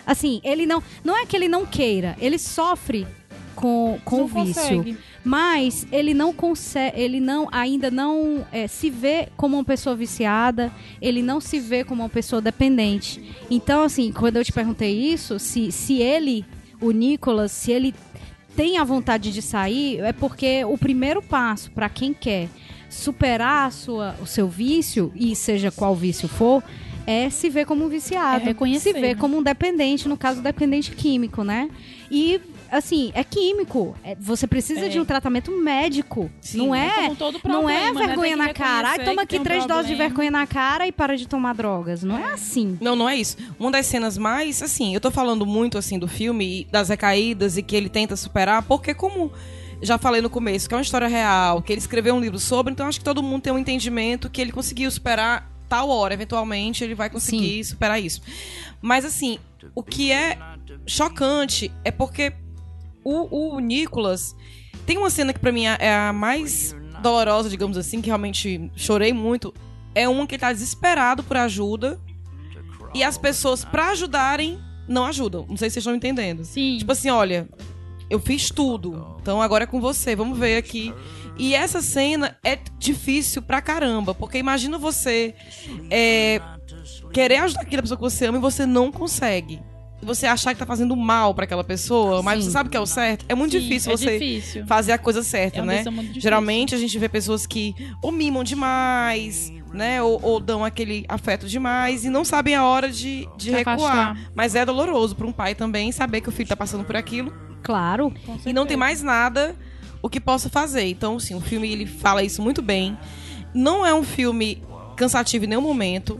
[0.08, 0.82] Assim, ele não.
[1.04, 3.06] Não é que ele não queira, ele sofre
[3.54, 4.54] com, com Não o vício.
[4.54, 4.98] consegue.
[5.24, 10.72] Mas ele não consegue, ele não ainda não é, se vê como uma pessoa viciada,
[11.02, 13.36] ele não se vê como uma pessoa dependente.
[13.52, 16.46] Então, assim, quando eu te perguntei isso, se, se ele,
[16.80, 17.94] o Nicolas, se ele
[18.56, 22.48] tem a vontade de sair, é porque o primeiro passo para quem quer
[22.90, 26.64] superar sua, o seu vício, e seja qual vício for,
[27.08, 28.42] é se ver como um viciado.
[28.44, 29.16] É reconhecer, se ver né?
[29.16, 31.70] como um dependente, no caso, dependente químico, né?
[32.12, 32.40] E,
[32.70, 33.96] assim, é químico.
[34.04, 34.90] É- você precisa É.
[34.90, 36.30] de um tratamento médico.
[36.42, 38.08] Sim, não É é, como todo não é problema, né?
[38.08, 38.90] vergonha que na cara.
[38.90, 40.10] Ai, toma aqui um três doses de problema.
[40.10, 42.04] vergonha na cara e para de tomar drogas.
[42.04, 42.78] Não é assim.
[42.82, 43.38] Não, não é isso.
[43.58, 47.64] Uma das cenas mais, assim, eu tô falando muito, assim, do filme, das recaídas e
[47.64, 49.32] que ele tenta superar, porque como
[49.82, 52.74] já falei no começo, que é uma história real, que ele escreveu um livro sobre,
[52.74, 56.84] então acho que todo mundo tem um entendimento que ele conseguiu superar tal hora, eventualmente
[56.84, 58.22] ele vai conseguir superar isso.
[58.82, 59.40] Mas, assim,
[59.76, 60.38] o que é
[60.86, 62.34] chocante é porque
[63.04, 64.36] o, o Nicolas
[64.86, 68.72] tem uma cena que pra mim é é a mais dolorosa, digamos assim, que realmente
[68.76, 69.54] chorei muito.
[69.94, 72.00] É uma que ele tá desesperado por ajuda
[72.94, 75.46] e as pessoas, pra ajudarem, não ajudam.
[75.48, 76.44] Não sei se vocês estão entendendo.
[76.44, 76.78] Sim.
[76.78, 77.48] Tipo assim, olha,
[78.10, 80.94] eu fiz tudo, então agora é com você, vamos ver aqui.
[81.38, 85.36] E essa cena é difícil pra caramba, porque imagina você
[85.90, 86.42] é,
[87.14, 89.60] querer ajudar aquela pessoa que você ama e você não consegue.
[90.02, 92.46] Você achar que tá fazendo mal pra aquela pessoa, mas Sim.
[92.46, 93.26] você sabe que é o certo.
[93.28, 94.66] É muito Sim, difícil é você difícil.
[94.68, 95.84] fazer a coisa certa, É né?
[96.14, 100.02] Geralmente a gente vê pessoas que ou mimam demais, né?
[100.02, 103.76] Ou, ou dão aquele afeto demais e não sabem a hora de, de recuar.
[103.76, 104.18] afastar.
[104.36, 107.34] Mas é doloroso para um pai também saber que o filho tá passando por aquilo
[107.64, 108.14] Claro.
[108.46, 109.56] E não tem mais nada
[110.02, 110.86] o que possa fazer.
[110.88, 112.98] Então, sim, o filme ele fala isso muito bem.
[113.54, 114.62] Não é um filme
[114.96, 116.20] cansativo em nenhum momento.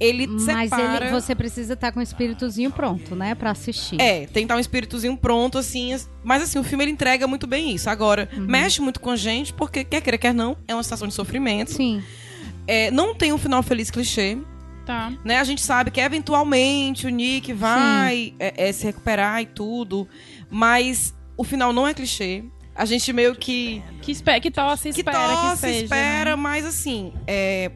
[0.00, 1.04] ele Mas separa...
[1.06, 3.34] ele, você precisa estar com o espíritozinho pronto, né?
[3.36, 4.00] Pra assistir.
[4.00, 5.92] É, tem que estar um espíritozinho pronto, assim.
[5.92, 7.88] as- Mas assim, o filme ele entrega muito bem isso.
[7.88, 8.42] Agora, Uhum.
[8.46, 11.70] mexe muito com a gente, porque quer queira, quer não, é uma situação de sofrimento.
[11.72, 12.02] Sim.
[12.66, 14.38] É, não tem um final feliz clichê.
[14.84, 15.12] Tá.
[15.24, 15.38] né?
[15.38, 20.08] A gente sabe que eventualmente o Nick vai é, é, se recuperar e tudo,
[20.50, 22.42] mas o final não é clichê.
[22.74, 25.84] A gente meio que Que, espera, que tosse que espera que tosse, seja.
[25.84, 26.36] espera, né?
[26.36, 27.70] mas assim, é,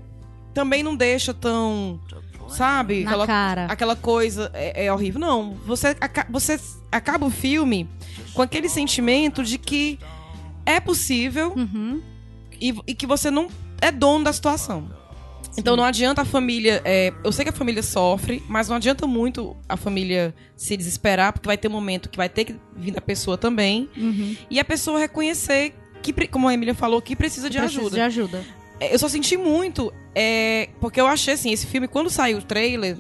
[0.55, 2.01] também não deixa tão,
[2.49, 3.03] sabe?
[3.05, 3.67] Na aquela, cara.
[3.67, 5.21] aquela coisa é, é horrível.
[5.21, 6.59] Não, você, aca- você
[6.91, 7.89] acaba o filme
[8.33, 9.99] com aquele sentimento de que
[10.65, 12.01] é possível Uhum.
[12.61, 13.49] e, e que você não
[13.81, 14.91] é dono da situação.
[15.59, 16.83] Então não adianta a família.
[16.85, 21.33] é, eu sei que a família sofre, mas não adianta muito a família se desesperar,
[21.33, 23.89] porque vai ter um momento que vai ter que vir da pessoa também.
[23.97, 24.37] Uhum.
[24.51, 27.95] E a pessoa reconhecer que, como a Emília falou, que precisa de Precisa ajuda.
[27.97, 28.45] de ajuda.
[28.81, 32.43] É, Eu só senti muito, é, porque eu achei assim, esse filme, quando saiu o
[32.43, 32.99] trailer,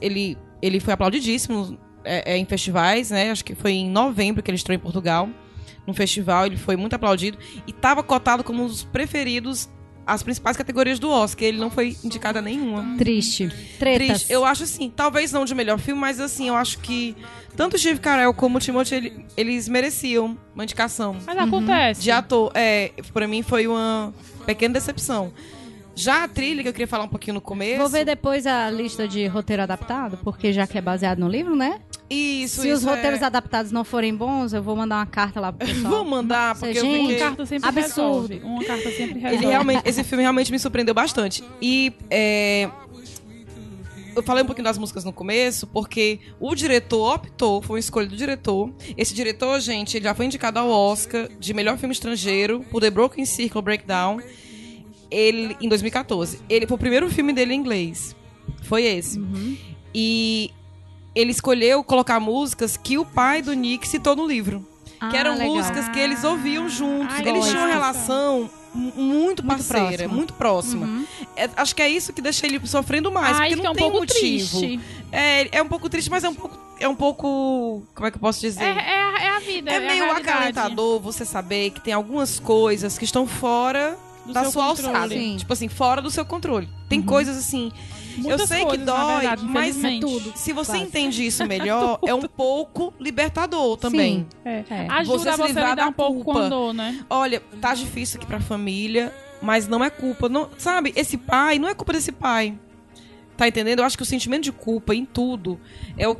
[0.00, 3.30] ele, ele foi aplaudidíssimo é, é, em festivais, né?
[3.30, 5.28] Acho que foi em novembro que ele estreou em Portugal.
[5.86, 7.38] No festival, ele foi muito aplaudido.
[7.66, 9.68] E estava cotado como um dos preferidos
[10.06, 11.44] as principais categorias do Oscar.
[11.48, 12.96] Ele não foi indicado a nenhuma.
[12.98, 13.48] Triste.
[13.78, 14.06] Tretas.
[14.08, 14.32] Triste.
[14.32, 17.16] Eu acho assim, talvez não de melhor filme, mas assim, eu acho que
[17.56, 22.00] tanto o Steve Carell como o Timothy, ele- eles mereciam uma indicação Mas acontece.
[22.02, 22.50] de ator.
[22.54, 24.12] É, pra mim foi uma
[24.46, 25.32] pequena decepção.
[25.94, 27.76] Já a trilha, que eu queria falar um pouquinho no começo.
[27.78, 31.54] Vou ver depois a lista de roteiro adaptado, porque já que é baseado no livro,
[31.54, 31.80] né?
[32.12, 33.24] Isso, Se isso os roteiros é...
[33.24, 35.92] adaptados não forem bons, eu vou mandar uma carta lá pro pessoal.
[35.92, 38.28] Vou mandar, porque eu Gente, Uma carta sempre Absurdo.
[38.28, 38.40] resolve.
[38.44, 39.36] Uma carta sempre resolve.
[39.36, 41.42] Ele realmente, esse filme realmente me surpreendeu bastante.
[41.60, 42.68] E é,
[44.14, 48.06] eu falei um pouquinho das músicas no começo, porque o diretor optou, foi uma escolha
[48.06, 48.70] do diretor.
[48.96, 52.90] Esse diretor, gente, ele já foi indicado ao Oscar de melhor filme estrangeiro por The
[52.90, 54.20] Broken Circle Breakdown.
[55.10, 56.40] Ele em 2014.
[56.48, 58.16] Ele foi o primeiro filme dele em inglês.
[58.62, 59.20] Foi esse.
[59.94, 60.50] E
[61.14, 64.66] ele escolheu colocar músicas que o pai do Nick citou no livro.
[65.10, 65.56] que Ah, eram legal.
[65.56, 67.16] músicas que eles ouviam juntos.
[67.16, 70.14] Ai, eles tinham uma relação mu- muito parceira, próxima.
[70.14, 71.04] muito próxima.
[71.36, 73.82] É, acho que é isso que deixa ele sofrendo mais, Ai, porque não um tem
[73.82, 74.60] pouco motivo.
[74.60, 74.80] triste.
[75.10, 78.16] É, é um pouco triste, mas é um pouco, é um pouco, como é que
[78.16, 78.62] eu posso dizer?
[78.62, 79.72] É, é, é a vida.
[79.72, 84.44] É É, meio acalentador você saber que tem algumas coisas que estão fora Do da
[84.52, 84.88] sua controle.
[84.96, 85.14] alçada.
[85.16, 85.36] Sim.
[85.36, 86.68] Tipo assim, fora do seu controle.
[86.88, 87.72] Tem coisas assim.
[88.16, 90.00] Muitas eu sei coisas, que dói, verdade, mas infelizmente.
[90.00, 90.32] tudo.
[90.36, 90.84] se você Quase.
[90.84, 94.26] entende isso melhor, é um pouco libertador também.
[94.44, 94.64] É.
[94.68, 94.86] É.
[94.90, 96.32] Ajuda Você você, a lidar da um pouco culpa.
[96.40, 97.04] com a dor, né?
[97.08, 100.28] Olha, tá difícil aqui pra família, mas não é culpa.
[100.28, 102.58] Não, sabe, esse pai, não é culpa desse pai.
[103.36, 103.78] Tá entendendo?
[103.80, 105.58] Eu acho que o sentimento de culpa em tudo
[105.96, 106.16] é o,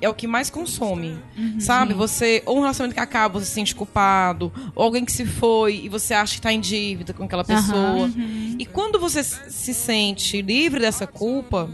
[0.00, 1.18] é o que mais consome.
[1.58, 1.92] sabe?
[1.94, 5.82] Você, ou um relacionamento que acaba, você se sente culpado, ou alguém que se foi
[5.84, 8.10] e você acha que tá em dívida com aquela pessoa.
[8.58, 11.68] E quando você se sente livre dessa culpa,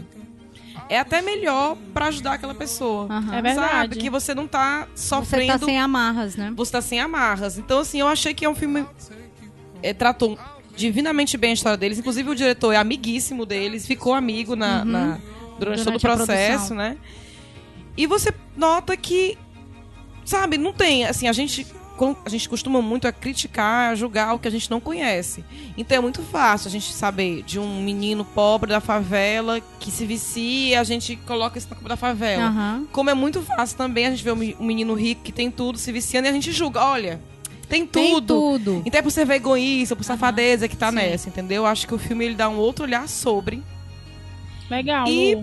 [0.89, 3.07] é até melhor pra ajudar aquela pessoa.
[3.11, 3.35] Aham.
[3.35, 3.71] É verdade.
[3.71, 3.95] Sabe?
[3.97, 6.53] Que você não tá Você sofrendo tá sem amarras, né?
[6.55, 7.57] você tá sem amarras.
[7.57, 8.85] Então, assim, eu achei que é um filme.
[9.81, 10.37] É, tratou
[10.75, 11.97] divinamente bem a história deles.
[11.97, 15.19] Inclusive, o diretor é amiguíssimo deles, ficou amigo na, na-
[15.59, 16.77] durante, todo o Durante processo, produção.
[16.77, 16.97] né?
[17.97, 19.37] E você nota que,
[20.23, 21.05] sabe, não tem.
[21.05, 21.65] Assim, a gente.
[22.25, 25.45] A gente costuma muito a criticar, a julgar o que a gente não conhece.
[25.77, 30.05] Então é muito fácil a gente saber de um menino pobre da favela que se
[30.05, 32.47] vicia, a gente coloca isso na culpa da favela.
[32.47, 32.85] Aham.
[32.91, 35.77] Como é muito fácil também a gente ver um me- menino rico que tem tudo
[35.77, 36.83] se viciando e a gente julga.
[36.83, 37.21] Olha,
[37.69, 38.27] tem Tem tudo.
[38.59, 38.81] tudo.
[38.85, 41.65] Então é por ser egoísta, por safadeza que tá nessa, entendeu?
[41.65, 43.63] Acho que o filme ele dá um outro olhar sobre.
[44.69, 45.41] Legal, E-.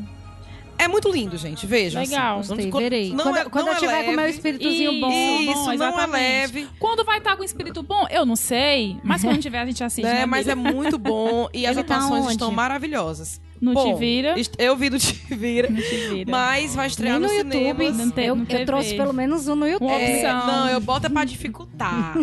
[0.78, 1.66] É muito lindo, gente.
[1.66, 2.02] Vejam.
[2.02, 2.40] Legal.
[2.40, 2.48] assim.
[2.48, 3.10] Gostei, Não- verei.
[3.12, 4.30] Não quando é, quando não eu é tiver com o meu leve.
[4.36, 5.10] espíritozinho bom.
[5.10, 6.12] Isso, bom, não é exatamente.
[6.12, 6.68] leve.
[6.78, 8.96] Quando vai estar com espírito bom, eu não sei.
[9.04, 10.04] Mas quando tiver, a gente assiste.
[10.04, 10.12] né?
[10.20, 12.32] né, Mas é muito bom e as Ele tá atuações onde?
[12.32, 13.40] estão maravilhosas.
[13.60, 14.34] No Bom, Te Vira.
[14.58, 16.28] Eu vi do Te Vira, No Te Vira.
[16.28, 17.84] mas vai estrear Nem no no YouTube.
[17.84, 17.96] cinemas.
[17.96, 19.86] Não tem- eu, no eu trouxe pelo menos um no YouTube.
[19.88, 20.46] Uma É, opção.
[20.48, 22.16] não, eu boto é pra dificultar.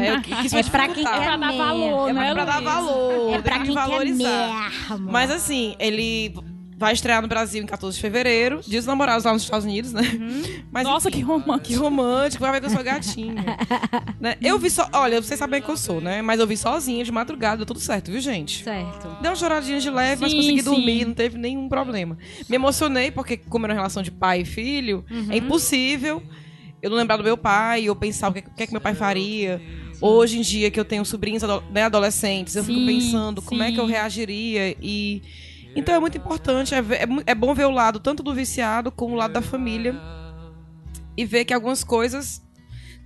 [0.00, 1.22] é, eu quis É pra quem dificultar.
[1.22, 4.72] É pra dar valor, É né, pra dar valor, É pra tem quem valorizar.
[4.88, 5.12] quer mesmo.
[5.12, 6.34] Mas assim, ele
[6.82, 8.60] vai estrear no Brasil em 14 de fevereiro.
[8.66, 10.02] Dia dos namorados lá nos Estados Unidos, né?
[10.70, 11.60] Mas, Nossa, enfim, que romântico.
[11.68, 13.56] que romântico, vai ver que eu sou gatinha.
[14.20, 14.36] né?
[14.42, 14.88] Eu vi só.
[14.92, 16.20] Olha, vocês sabem que eu sou, né?
[16.22, 18.64] Mas eu vi sozinha de madrugada, deu tudo certo, viu, gente?
[18.64, 19.16] Certo.
[19.22, 20.70] Deu uma choradinha de leve, mas Sim, consegui sim.
[20.70, 22.18] dormir, não teve nenhum problema.
[22.48, 26.20] Me emocionei, porque, como era uma relação de pai e filho, é impossível
[26.82, 28.80] eu não lembrar do meu pai, ou pensar o que, o que, é que meu
[28.80, 29.62] pai faria.
[30.00, 33.70] Hoje em dia, que eu tenho sobrinhos né, adolescentes, eu fico Sim, pensando como é
[33.70, 34.76] que eu reagiria.
[34.82, 35.22] E.
[35.74, 38.90] Então é muito importante, é, ver- é é bom ver o lado tanto do viciado
[38.92, 39.94] como o lado da família.
[41.16, 42.42] E ver que algumas coisas.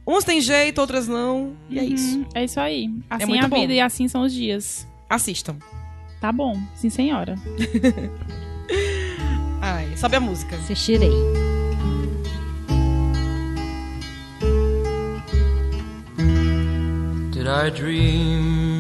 [0.07, 1.57] Umas têm jeito, outras não.
[1.69, 2.19] E é isso.
[2.19, 2.89] Uhum, É isso aí.
[3.11, 3.61] Assim é, muito a bom.
[3.61, 4.87] vida e assim são os dias.
[5.09, 5.57] Assistam.
[6.21, 7.35] Tá bom, sim senhora.
[9.97, 10.55] Sobe a música.
[10.57, 11.11] Assistirei.
[17.33, 18.76] Did I dream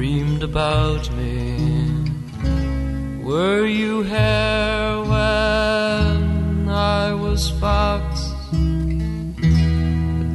[0.00, 1.58] dreamed about me?
[3.22, 8.32] Were you here when I was fox?
[8.50, 9.50] But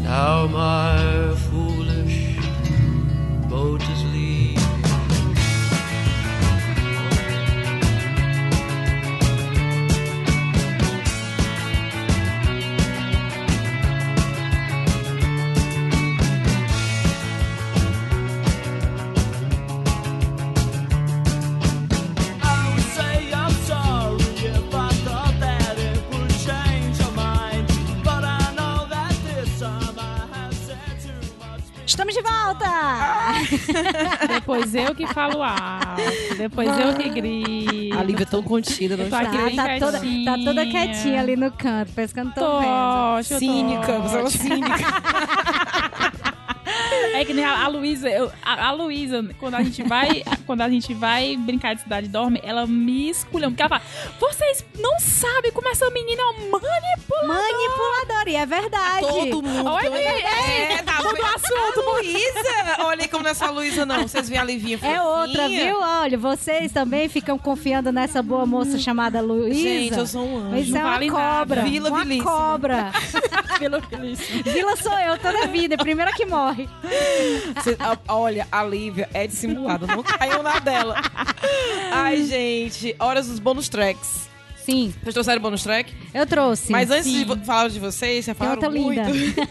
[0.06, 1.15] now my
[34.28, 36.36] Depois eu que falo alto.
[36.38, 37.98] Depois eu que grito.
[37.98, 39.46] A Lívia é tão contida, não aqui está.
[39.46, 40.26] bem tá, toda, quietinha.
[40.32, 41.92] tá toda quietinha ali no canto,
[42.24, 44.76] não tô, Tô, Cínica, você é cínica.
[47.22, 48.08] É que nem a, a Luísa,
[48.44, 52.40] a, a Luísa, quando a gente vai, quando a gente vai brincar de cidade dorme,
[52.44, 53.82] ela me esculha, porque ela fala:
[54.20, 57.28] "Vocês não sabem como essa menina é uma manipuladora".
[57.28, 59.08] Manipulador, e é verdade.
[59.08, 59.72] Todo mundo.
[59.74, 61.26] Oi, tem- Mi, é, tá muda o vendo?
[61.26, 61.82] assunto.
[61.96, 62.84] Luísa!
[62.86, 64.02] Olha aí como não é só a Luísa, não.
[64.08, 65.80] Vocês veem a Livinha É outra, viu?
[65.80, 69.60] Olha, vocês também ficam confiando nessa boa moça chamada Luísa.
[69.60, 70.58] Gente, eu sou um anjo.
[70.58, 71.40] Isso é uma vale nada.
[71.40, 71.62] cobra.
[71.64, 72.24] Vila uma Vilíssima.
[72.32, 72.92] cobra.
[73.60, 74.44] Pelo Felício.
[74.44, 76.68] Vila sou eu toda vida, primeira que morre.
[77.80, 80.96] A- olha, a Lívia é dissimulada, não caiu na dela.
[81.92, 84.30] Ai, gente, horas dos bônus tracks.
[84.66, 85.94] Sim, Vocês trouxeram bônus track?
[86.14, 86.72] eu trouxe.
[86.72, 87.26] Mas antes de sim.
[87.26, 89.10] vo- falar de vocês, já falaram outra muito.
[89.12, 89.42] linda.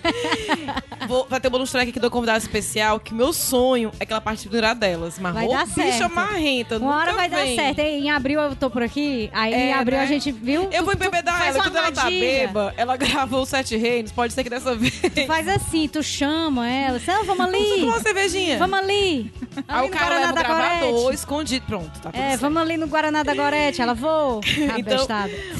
[1.07, 4.21] Vou, vai ter bônus track aqui do convidado especial, que meu sonho é que ela
[4.21, 5.19] participe delas.
[5.19, 6.15] Mas Vai dar bicha certo.
[6.15, 7.55] marrenta, Uma hora vai dar vem.
[7.57, 7.79] certo.
[7.81, 10.05] Em abril eu tô por aqui, aí em É, abril né?
[10.05, 10.69] a gente viu.
[10.73, 14.11] Eu vou tu- tu embebedar ela, quando ela tá beba, ela gravou os Sete Reinos,
[14.13, 14.99] pode ser que dessa vez.
[15.01, 16.99] Tu faz assim, tu chama ela.
[17.07, 17.81] "Ah, vamos Vamos ali.
[17.81, 18.59] tomar uma cervejinha.
[18.59, 19.33] Vamos ali.
[19.69, 21.15] Aí Ali o no cara leva o gravador Gorete.
[21.15, 21.67] escondido.
[21.67, 22.41] Pronto, tá É, certo.
[22.41, 23.81] vamos ali no Guaraná da Gorete.
[23.83, 24.41] Ela vou.
[24.79, 25.04] Então,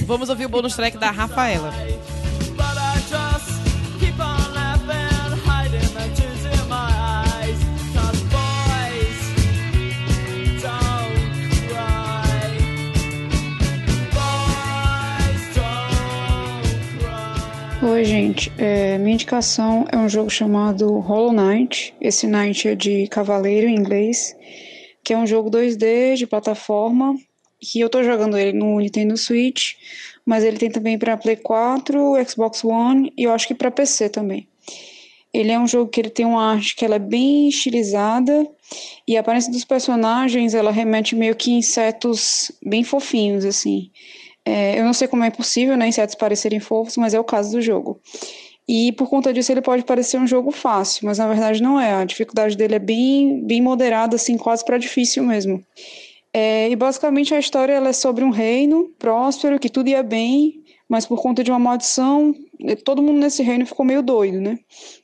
[0.07, 1.73] vamos ouvir o bônus track da Rafaela.
[17.87, 18.51] Oi, gente.
[18.57, 21.95] É, minha indicação é um jogo chamado Hollow Knight.
[22.01, 24.35] Esse Knight é de cavaleiro em inglês,
[25.05, 27.15] que é um jogo 2D de plataforma.
[27.65, 29.75] Que eu tô jogando ele no Nintendo Switch,
[30.25, 34.09] mas ele tem também para Play 4, Xbox One e eu acho que para PC
[34.09, 34.47] também.
[35.33, 38.47] Ele é um jogo que ele tem uma arte que ela é bem estilizada
[39.07, 43.91] e a aparência dos personagens ela remete meio que insetos bem fofinhos assim.
[44.45, 47.53] É, eu não sei como é possível, né, insetos parecerem fofos, mas é o caso
[47.53, 48.01] do jogo.
[48.67, 51.93] E por conta disso ele pode parecer um jogo fácil, mas na verdade não é.
[51.93, 55.63] A dificuldade dele é bem, bem moderada, assim, quase para difícil mesmo.
[56.37, 61.07] É, e basicamente a história é sobre um reino próspero, que tudo ia bem, mas
[61.07, 62.35] por conta de uma maldição,
[62.85, 64.59] todo mundo nesse reino ficou meio doido, né?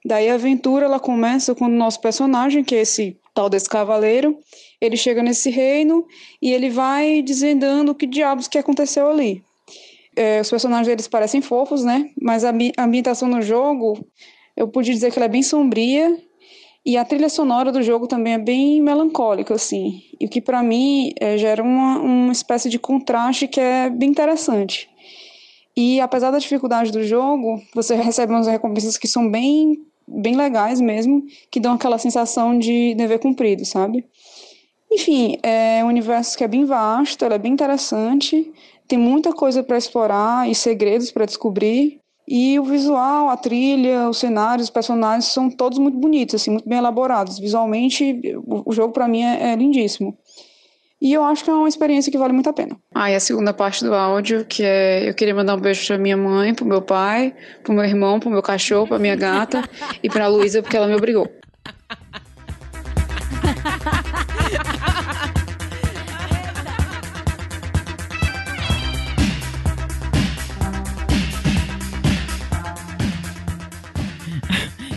[0.04, 4.36] Daí a aventura ela começa quando o nosso personagem, que é esse tal desse cavaleiro,
[4.80, 6.04] ele chega nesse reino
[6.42, 9.40] e ele vai desvendando o que diabos que aconteceu ali.
[10.16, 12.10] É, os personagens deles parecem fofos, né?
[12.20, 14.04] Mas a ambi- a ambientação no jogo,
[14.56, 16.18] eu pude dizer que ela é bem sombria
[16.84, 20.02] e a trilha sonora do jogo também é bem melancólica, assim.
[20.18, 24.08] E o que pra mim é, gera uma, uma espécie de contraste que é bem
[24.10, 24.88] interessante.
[25.76, 30.80] E apesar da dificuldade do jogo, você recebe umas recompensas que são bem, bem legais
[30.80, 34.04] mesmo, que dão aquela sensação de dever cumprido, sabe?
[34.90, 38.50] Enfim, é um universo que é bem vasto, é bem interessante,
[38.88, 41.99] tem muita coisa para explorar e segredos para descobrir.
[42.32, 46.68] E o visual, a trilha, os cenários, os personagens são todos muito bonitos, assim, muito
[46.68, 47.40] bem elaborados.
[47.40, 50.16] Visualmente, o jogo para mim é, é lindíssimo.
[51.02, 52.76] E eu acho que é uma experiência que vale muito a pena.
[52.94, 55.98] Ah, e a segunda parte do áudio, que é eu queria mandar um beijo pra
[55.98, 59.68] minha mãe, pro meu pai, pro meu irmão, pro meu cachorro, pra minha gata
[60.00, 61.28] e pra Luísa, porque ela me obrigou.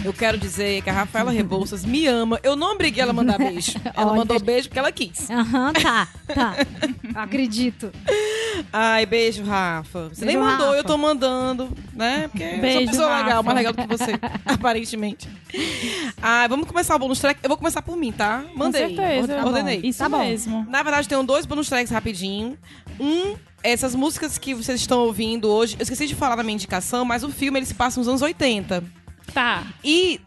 [0.04, 2.40] Eu quero dizer que a Rafaela Rebouças me ama.
[2.44, 3.74] Eu não obriguei ela a mandar beijo.
[3.96, 4.16] Ela Olha.
[4.18, 5.30] mandou beijo porque ela quis.
[5.30, 6.56] Aham, tá, tá.
[7.16, 7.92] Acredito.
[8.72, 10.10] Ai, beijo, Rafa.
[10.10, 10.78] Você nem Beijo, mandou, Rafa.
[10.80, 12.28] eu tô mandando, né?
[12.28, 14.12] Porque eu sou Beijo, pessoa legal, mais legal do que você,
[14.46, 15.28] aparentemente.
[16.22, 17.40] Ah, vamos começar o bônus track.
[17.44, 18.44] Eu vou começar por mim, tá?
[18.56, 18.82] Mandei.
[18.90, 19.34] Com certeza.
[19.36, 19.82] Orde- Ordenei.
[19.84, 20.20] Isso Tá bom.
[20.20, 20.66] mesmo.
[20.70, 22.58] Na verdade, tenho dois bônus tracks rapidinho.
[23.00, 25.76] Um, essas músicas que vocês estão ouvindo hoje.
[25.80, 28.22] Eu esqueci de falar na minha indicação, mas o filme ele se passa nos anos
[28.22, 28.84] 80.
[29.34, 29.64] Tá.
[29.84, 30.20] E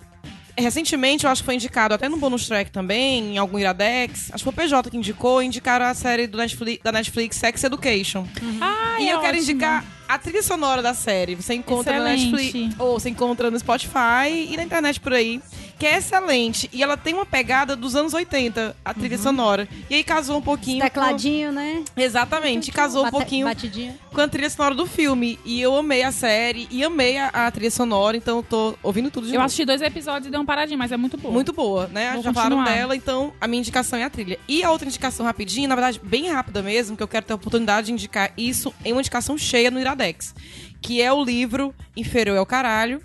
[0.59, 4.31] recentemente, eu acho que foi indicado até no bônus track também, em algum Iradex.
[4.33, 7.63] Acho que foi o PJ que indicou, indicaram a série do Netflix, da Netflix Sex
[7.63, 8.27] Education.
[8.61, 9.53] Ah, e é eu quero ótimo.
[9.53, 11.35] indicar a trilha sonora da série.
[11.35, 12.31] Você encontra Excelente.
[12.31, 15.43] na Netflix, ou você encontra no Spotify e na internet por aí,
[15.79, 16.70] que é excelente.
[16.72, 19.68] E ela tem uma pegada dos anos 80, a trilha sonora.
[19.91, 20.81] E aí casou um pouquinho.
[20.83, 21.83] Tecladinho, né?
[21.95, 22.01] Com...
[22.01, 23.95] Exatamente, casou um pouquinho Batidinha.
[24.12, 25.39] com a trilha sonora do filme.
[25.45, 29.11] E eu amei a série e amei a, a trilha sonora, então eu tô ouvindo
[29.11, 29.47] tudo de Eu novo.
[29.47, 31.33] assisti dois episódios e dei uma paradinha, mas é muito boa.
[31.33, 32.12] Muito boa, né?
[32.14, 32.74] Vou Já falaram continuar.
[32.77, 34.39] dela, então a minha indicação é a trilha.
[34.49, 37.37] E a outra indicação rapidinho, na verdade, bem rápida mesmo, que eu quero ter a
[37.37, 40.35] oportunidade de indicar isso em uma indicação cheia no Iradex.
[40.81, 43.03] Que é o livro Inferior ao Caralho.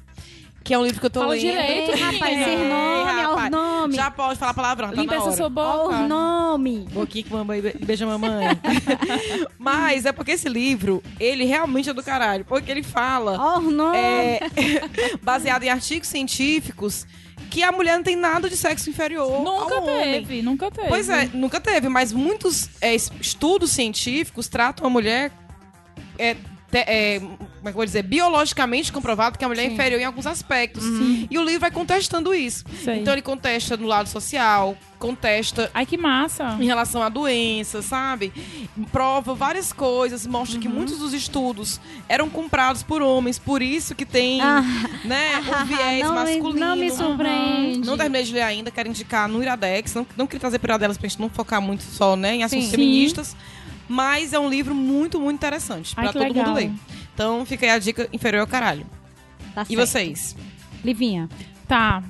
[0.64, 1.42] Que é um livro que eu tô Fala lendo.
[1.42, 3.96] direito, Ei, rapaz, Ei, nome, ó, rapaz, o nome.
[3.96, 5.96] Já pode falar palavrão, tá Limpa essa sua boca.
[5.96, 6.86] o nome.
[6.92, 8.46] Boquinha com mamãe beija a mamãe.
[9.58, 12.46] Mas é porque esse livro, ele realmente é do caralho.
[12.46, 13.98] Porque ele fala Ó, o nome.
[13.98, 14.40] é,
[15.22, 17.06] baseado em artigos científicos,
[17.50, 20.22] que a mulher não tem nada de sexo inferior Nunca ao homem.
[20.24, 20.88] teve, nunca teve.
[20.88, 25.32] Pois é, nunca teve, mas muitos é, es- estudos científicos tratam a mulher.
[26.20, 26.36] É,
[26.72, 28.04] te- é, como é que eu vou dizer?
[28.04, 30.84] Biologicamente comprovado que a mulher é inferior em alguns aspectos.
[31.30, 32.64] E o livro vai contestando isso.
[32.84, 33.00] Sei.
[33.00, 36.58] Então ele contesta no lado social, contesta Ai, que massa.
[36.60, 38.32] em relação à doença, sabe?
[38.92, 44.06] Prova várias coisas, mostra que muitos dos estudos eram comprados por homens, por isso que
[44.06, 44.62] tem, Ah.
[45.04, 46.60] né, o viés não, me- masculino.
[46.68, 47.88] não me surpreende.
[47.88, 49.94] Não terminei de ler ainda, quero indicar no Iradex.
[49.96, 52.66] Não, não queria trazer para Iradelas pra gente não focar muito só né, em assuntos
[52.66, 52.72] Sim.
[52.72, 53.36] feministas.
[53.92, 56.46] Mas é um livro muito, muito interessante para todo legal.
[56.46, 56.72] mundo ler.
[57.14, 58.86] Então fica aí a dica inferior ao caralho.
[59.54, 59.80] Tá E certo.
[59.80, 60.36] vocês?
[60.84, 61.28] Livinha.
[61.68, 62.02] Tá.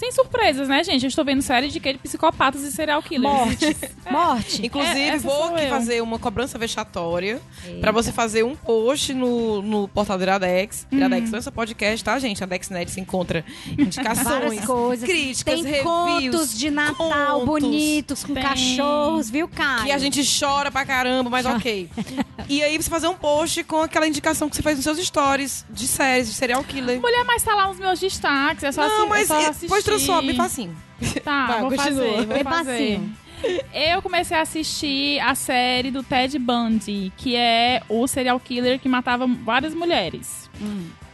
[0.00, 1.02] Sem surpresas, né, gente?
[1.04, 3.22] Eu estou vendo série de que de psicopatas e serial killers.
[3.34, 3.76] Morte.
[4.10, 4.64] Morte.
[4.66, 5.68] Inclusive, É, vou sou aqui eu.
[5.68, 7.80] fazer uma cobrança vexatória Eita.
[7.80, 10.86] pra você fazer um post no, no portal do Iradex.
[10.90, 10.96] Hum.
[10.96, 12.42] Iradex não é só podcast, tá, gente?
[12.42, 13.44] A DexNet se encontra
[13.78, 15.06] indicações, coisas.
[15.06, 18.42] críticas, Tem reviews, contos de Natal contos, bonitos com Tem.
[18.42, 19.84] cachorros, viu, Caio?
[19.84, 21.90] Que a gente chora pra caramba, mas ok.
[22.48, 25.64] E aí você fazer um post com aquela indicação que você fez nos seus stories
[25.68, 26.98] de séries, de serial killer.
[27.00, 28.64] Mulher, mas tá lá nos meus destaques.
[28.64, 29.68] É só, Não, assi- mas é só assistir.
[29.96, 30.76] Transforma, bem facinho.
[31.24, 32.12] Tá, Vai, vou continua.
[32.12, 33.00] fazer, vou fazer.
[33.72, 38.88] Eu comecei a assistir a série do Ted Bundy, que é o serial killer que
[38.88, 40.50] matava várias mulheres.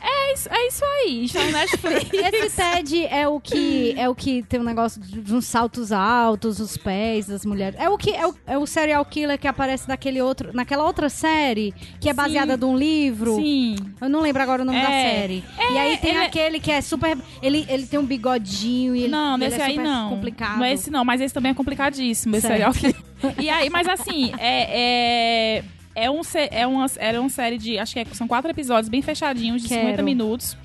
[0.03, 2.11] É, isso, é isso aí, está no Netflix.
[2.13, 5.91] Esse Ted é o que é o que tem um negócio de de uns saltos
[5.93, 7.79] altos, os pés das mulheres.
[7.81, 11.09] É o que é o, é o serial killer que aparece naquele outro, naquela outra
[11.09, 12.17] série que é Sim.
[12.17, 13.35] baseada num livro.
[13.37, 13.77] Sim.
[14.01, 15.11] Eu não lembro agora o nome da É.
[15.21, 15.45] série.
[15.59, 17.19] É, e aí tem ele é- aquele que é super.
[17.43, 20.11] Ele, ele tem um bigodinho e ele, Não, ele nesse é aí não.
[20.11, 20.59] complicado.
[20.59, 22.53] Não é esse não, mas esse também é complicadíssimo, esse Certo.
[22.53, 23.37] serial killer.
[23.43, 25.65] E aí, mas assim, é,
[25.97, 26.21] é, um,
[26.51, 29.69] é uma, era uma série de, acho que é- são quatro episódios bem fechadinhos, de
[29.69, 29.81] Quero.
[29.81, 30.57] 50 minutos.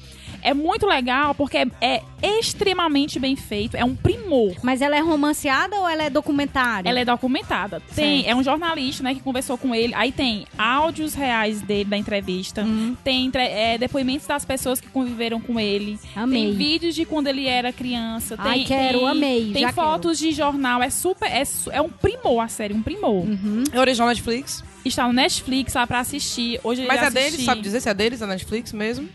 [0.42, 4.56] É muito legal porque é, é extremamente bem feito, é um primor.
[4.64, 6.90] Mas ela é romanceada ou ela é documentária?
[6.90, 7.82] Ela é documentada.
[7.96, 9.94] Tem, é um jornalista, né, que conversou com ele.
[9.96, 12.64] Aí tem áudios reais dele da entrevista.
[12.64, 12.96] Hum.
[13.04, 16.00] Tem entre- é, depoimentos das pessoas que conviveram com ele.
[16.16, 16.42] Amei.
[16.44, 18.38] Tem vídeos de quando ele era criança.
[18.38, 20.82] Tem, Ai, quero, tem, amei, Tem já fotos de jornal.
[20.82, 21.28] É super.
[21.30, 23.26] É, é um primor a série, um primor.
[23.26, 23.64] Uhum.
[23.72, 24.64] É original Netflix.
[24.84, 26.60] Está no Netflix lá pra assistir.
[26.64, 27.32] Hoje Mas é assistir.
[27.32, 29.08] deles, sabe dizer se é deles, a Netflix mesmo?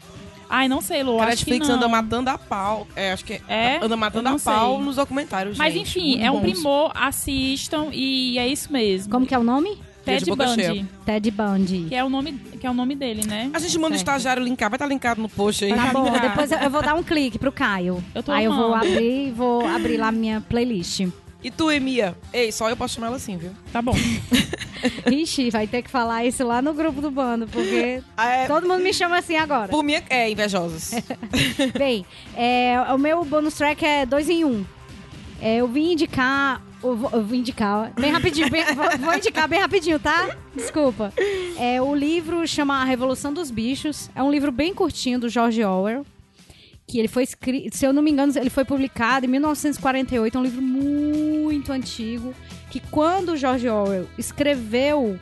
[0.49, 1.19] Ai, não sei, Lu.
[1.19, 1.77] a acho Netflix que não.
[1.79, 2.87] anda matando a pau.
[2.95, 3.79] É, acho que É?
[3.83, 4.85] anda matando a pau sei.
[4.85, 5.89] nos documentários, Mas gente.
[5.99, 6.53] enfim, Muito é um bons.
[6.53, 6.93] primor.
[6.95, 9.11] Assistam e é isso mesmo.
[9.11, 9.79] Como que é o nome?
[10.05, 10.87] Ted Bundy.
[11.05, 11.87] Ted Bundy.
[11.89, 13.51] Que é, o nome, que é o nome dele, né?
[13.53, 15.75] A gente manda o estagiário linkar, vai estar linkado no post aí.
[15.75, 16.29] Tá bom, linkado.
[16.29, 18.03] depois eu, vou dar um clique pro Caio.
[18.15, 18.87] Eu tô Aí eu vou amando.
[18.87, 21.09] abrir, vou abrir lá minha playlist.
[21.43, 22.17] E tu, Emia?
[22.33, 23.51] Ei, só eu posso chamar ela assim, viu?
[23.73, 23.95] Tá bom.
[25.11, 28.83] Ixi, vai ter que falar isso lá no grupo do bando, porque é, todo mundo
[28.83, 29.69] me chama assim agora.
[29.69, 30.03] por minha...
[30.09, 30.91] É, invejosos.
[31.79, 32.05] Bem,
[32.37, 34.65] é, o meu bonus track é dois em um.
[35.41, 36.63] É, eu vim indicar.
[36.83, 40.37] Eu vou, eu vou indicar, bem rapidinho, bem- vou, vou indicar bem rapidinho, tá?
[40.55, 41.13] Desculpa.
[41.59, 44.09] É, o livro chama A Revolução dos Bichos.
[44.15, 46.07] É um livro bem curtinho do George Orwell.
[46.87, 50.37] Que ele foi escrito, se eu não me engano, ele foi publicado em 1948.
[50.37, 52.33] É um livro muito antigo.
[52.77, 55.19] Que quando George Orwell escreveu,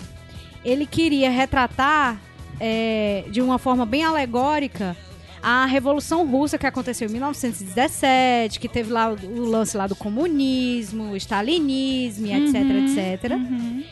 [0.65, 2.21] ele queria retratar
[2.59, 4.97] é, de uma forma bem alegórica
[5.41, 11.13] a Revolução Russa que aconteceu em 1917, que teve lá o, lance lá do comunismo,
[11.13, 13.33] o stalinismo, e etc, etc.
[13.35, 13.85] Uhum.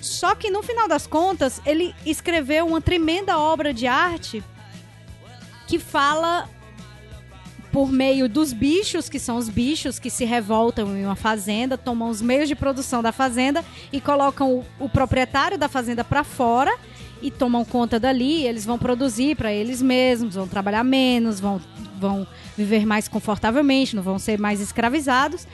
[0.00, 4.42] Só que no final das contas, ele escreveu uma tremenda obra de arte
[5.66, 6.48] que fala
[7.72, 12.08] por meio dos bichos, que são os bichos que se revoltam em uma fazenda, tomam
[12.08, 16.76] os meios de produção da fazenda e colocam o, o proprietário da fazenda para fora
[17.22, 18.44] e tomam conta dali.
[18.44, 21.60] Eles vão produzir para eles mesmos, vão trabalhar menos, vão,
[21.98, 25.46] vão viver mais confortavelmente, não vão ser mais escravizados.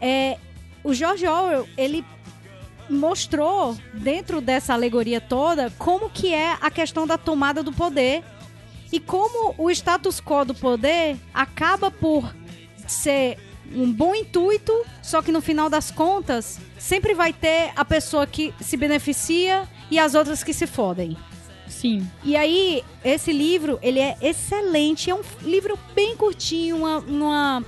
[0.00, 0.38] É,
[0.82, 2.04] o George Orwell, ele
[2.88, 8.22] mostrou dentro dessa alegoria toda como que é a questão da tomada do poder
[8.96, 12.34] e como o status quo do poder acaba por
[12.86, 13.36] ser
[13.70, 14.72] um bom intuito,
[15.02, 19.98] só que no final das contas sempre vai ter a pessoa que se beneficia e
[19.98, 21.14] as outras que se fodem.
[21.68, 22.08] Sim.
[22.24, 25.10] E aí, esse livro, ele é excelente.
[25.10, 27.64] É um livro bem curtinho, uma, uma,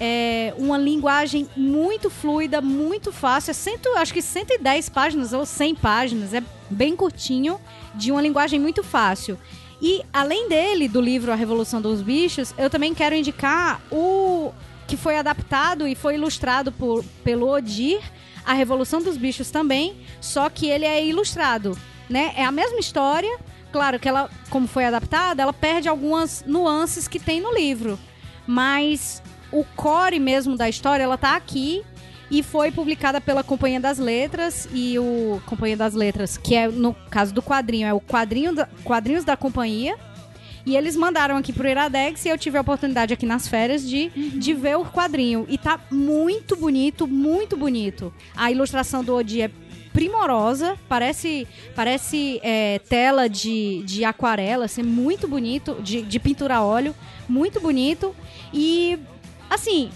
[0.00, 3.50] é, uma linguagem muito fluida, muito fácil.
[3.50, 6.32] É cento, acho que 110 páginas ou 100 páginas.
[6.32, 7.60] É bem curtinho,
[7.94, 9.38] de uma linguagem muito fácil.
[9.80, 14.52] E além dele, do livro A Revolução dos Bichos, eu também quero indicar o
[14.86, 18.00] que foi adaptado e foi ilustrado por, pelo Odir,
[18.44, 21.78] A Revolução dos Bichos também, só que ele é ilustrado,
[22.08, 22.32] né?
[22.36, 23.38] É a mesma história,
[23.72, 27.98] claro que ela, como foi adaptada, ela perde algumas nuances que tem no livro,
[28.46, 29.22] mas
[29.52, 31.82] o core mesmo da história, ela tá aqui
[32.30, 36.94] e foi publicada pela Companhia das Letras e o Companhia das Letras, que é no
[37.10, 39.96] caso do quadrinho, é o quadrinho da, Quadrinhos da Companhia.
[40.64, 44.10] E eles mandaram aqui pro Iradex e eu tive a oportunidade aqui nas férias de,
[44.10, 45.46] de ver o quadrinho.
[45.48, 48.12] E tá muito bonito, muito bonito.
[48.36, 49.50] A ilustração do Odi é
[49.92, 56.64] primorosa, parece parece é, tela de, de aquarela, assim, muito bonito, de, de pintura a
[56.64, 56.94] óleo,
[57.28, 58.14] muito bonito.
[58.52, 58.98] E,
[59.48, 59.90] assim,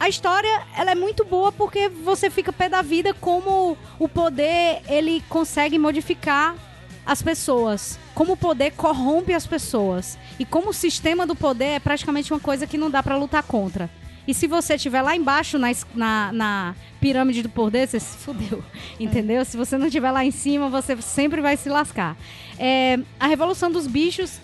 [0.00, 4.80] a história ela é muito boa porque você fica pé da vida como o poder
[4.88, 6.56] ele consegue modificar
[7.04, 11.78] as pessoas, como o poder corrompe as pessoas e como o sistema do poder é
[11.78, 13.90] praticamente uma coisa que não dá pra lutar contra.
[14.26, 18.64] E se você estiver lá embaixo na, na, na pirâmide do poder, você se fudeu,
[18.98, 19.44] entendeu?
[19.44, 22.16] Se você não estiver lá em cima, você sempre vai se lascar.
[22.58, 24.40] É, a Revolução dos Bichos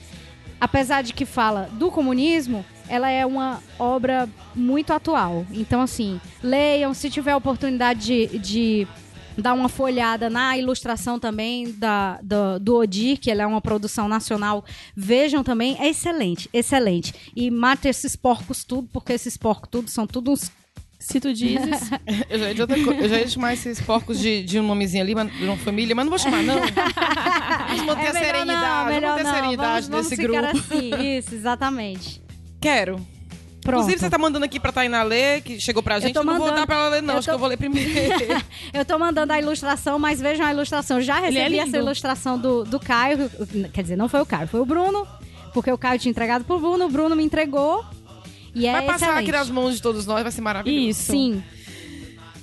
[0.61, 5.47] apesar de que fala do comunismo, ela é uma obra muito atual.
[5.53, 8.89] Então, assim, leiam, se tiver a oportunidade de, de
[9.39, 14.09] dar uma folhada na ilustração também da, do, do Odir, que ela é uma produção
[14.09, 14.65] nacional,
[14.97, 17.13] vejam também, é excelente, excelente.
[17.37, 20.51] E mate esses porcos tudo, porque esses porcos tudo são tudo uns...
[20.99, 21.91] Se tu dizes.
[22.29, 24.63] Eu já ia, de outra co- eu já ia chamar esses porcos de, de um
[24.67, 26.57] nomezinho ali, mas- de uma família, mas não vou chamar, não.
[27.69, 29.35] Vamos manter a É melhor serenidade, não, vamos manter a não.
[29.35, 30.57] serenidade vamos, desse vamos grupo.
[30.65, 32.23] ficar assim, isso, exatamente.
[32.67, 33.07] Quero.
[33.63, 33.81] Pronto.
[33.81, 36.13] Inclusive, você tá mandando aqui pra Tainá ler, que chegou pra gente.
[36.15, 37.15] tô Eu não vou dar pra ela ler, não.
[37.15, 37.91] eu Acho tô- que eu vou ler primeiro.
[38.73, 41.01] Eu tô mandando a ilustração, mas vejam a ilustração.
[41.01, 41.63] Já é recebi lindo.
[41.63, 43.29] essa ilustração do, do Caio.
[43.73, 45.05] Quer dizer, não foi o Caio, foi o Bruno.
[45.53, 47.85] Porque o Caio tinha entregado pro Bruno, o Bruno me entregou.
[48.55, 49.23] E é Vai passar excelente.
[49.23, 50.89] aqui nas mãos de todos nós, vai ser maravilhoso.
[50.91, 51.11] Isso.
[51.13, 51.43] Sim.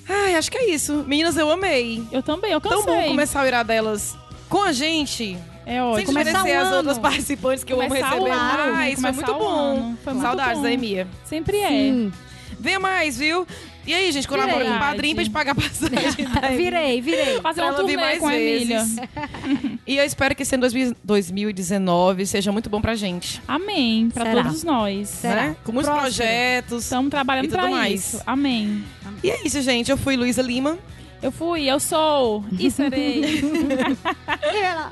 [0.10, 1.06] Ai, acho que é isso.
[1.08, 2.04] Meninas, eu amei.
[2.12, 2.94] Eu também, eu Tão cansei.
[3.04, 4.16] bom começar a virar delas
[4.50, 5.38] com a gente.
[5.66, 6.06] É Sem ótimo.
[6.08, 9.00] Começar desmerecer as outras participantes que eu amo Começar receber o ano, mais.
[9.00, 9.96] Foi começar muito bom.
[10.04, 10.64] Foi muito Saudades bom.
[10.64, 11.08] da Emia.
[11.26, 11.68] Sempre é.
[11.70, 12.12] Sim.
[12.60, 13.46] Venha mais, viu?
[13.86, 16.26] E aí, gente, colabora com o padrinho pra gente pagar a passagem.
[16.56, 17.42] Virei, virei.
[17.42, 18.86] Fazer Pra um turnê mais com a Emília.
[19.86, 23.42] E eu espero que esse ano 2000 2019 seja muito bom pra gente.
[23.46, 24.10] Amém.
[24.14, 24.44] Pra Será.
[24.44, 25.10] todos nós.
[25.10, 25.36] Será?
[25.48, 25.56] Né?
[25.66, 26.84] Com muitos projetos.
[26.84, 27.94] Estamos trabalhando E tudo pra mais.
[28.14, 28.22] isso.
[28.26, 28.82] Amém.
[29.22, 29.92] E é isso, gente.
[29.92, 30.78] Eu fui Luísa Lima.
[31.24, 33.22] Eu fui, eu sou e serei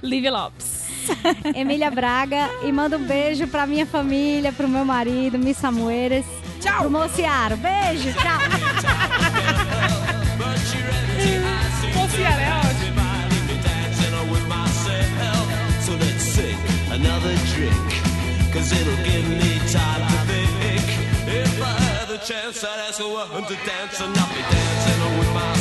[0.02, 0.86] Liv Lopes.
[1.54, 2.50] Emília Braga.
[2.64, 6.26] E manda um beijo pra minha família, pro meu marido, Miss Samueres.
[6.62, 6.84] Tchau.
[6.84, 7.58] Pro Mociaro.
[7.58, 8.40] Beijo, tchau.
[11.96, 13.02] Mociara é ótimo.
[15.82, 16.56] So let's take
[16.92, 18.02] another drink,
[18.54, 20.88] cause it'll give me time to think.
[21.28, 25.02] If I had the chance, I'd ask a woman to dance and not be dancing
[25.20, 25.61] with myself.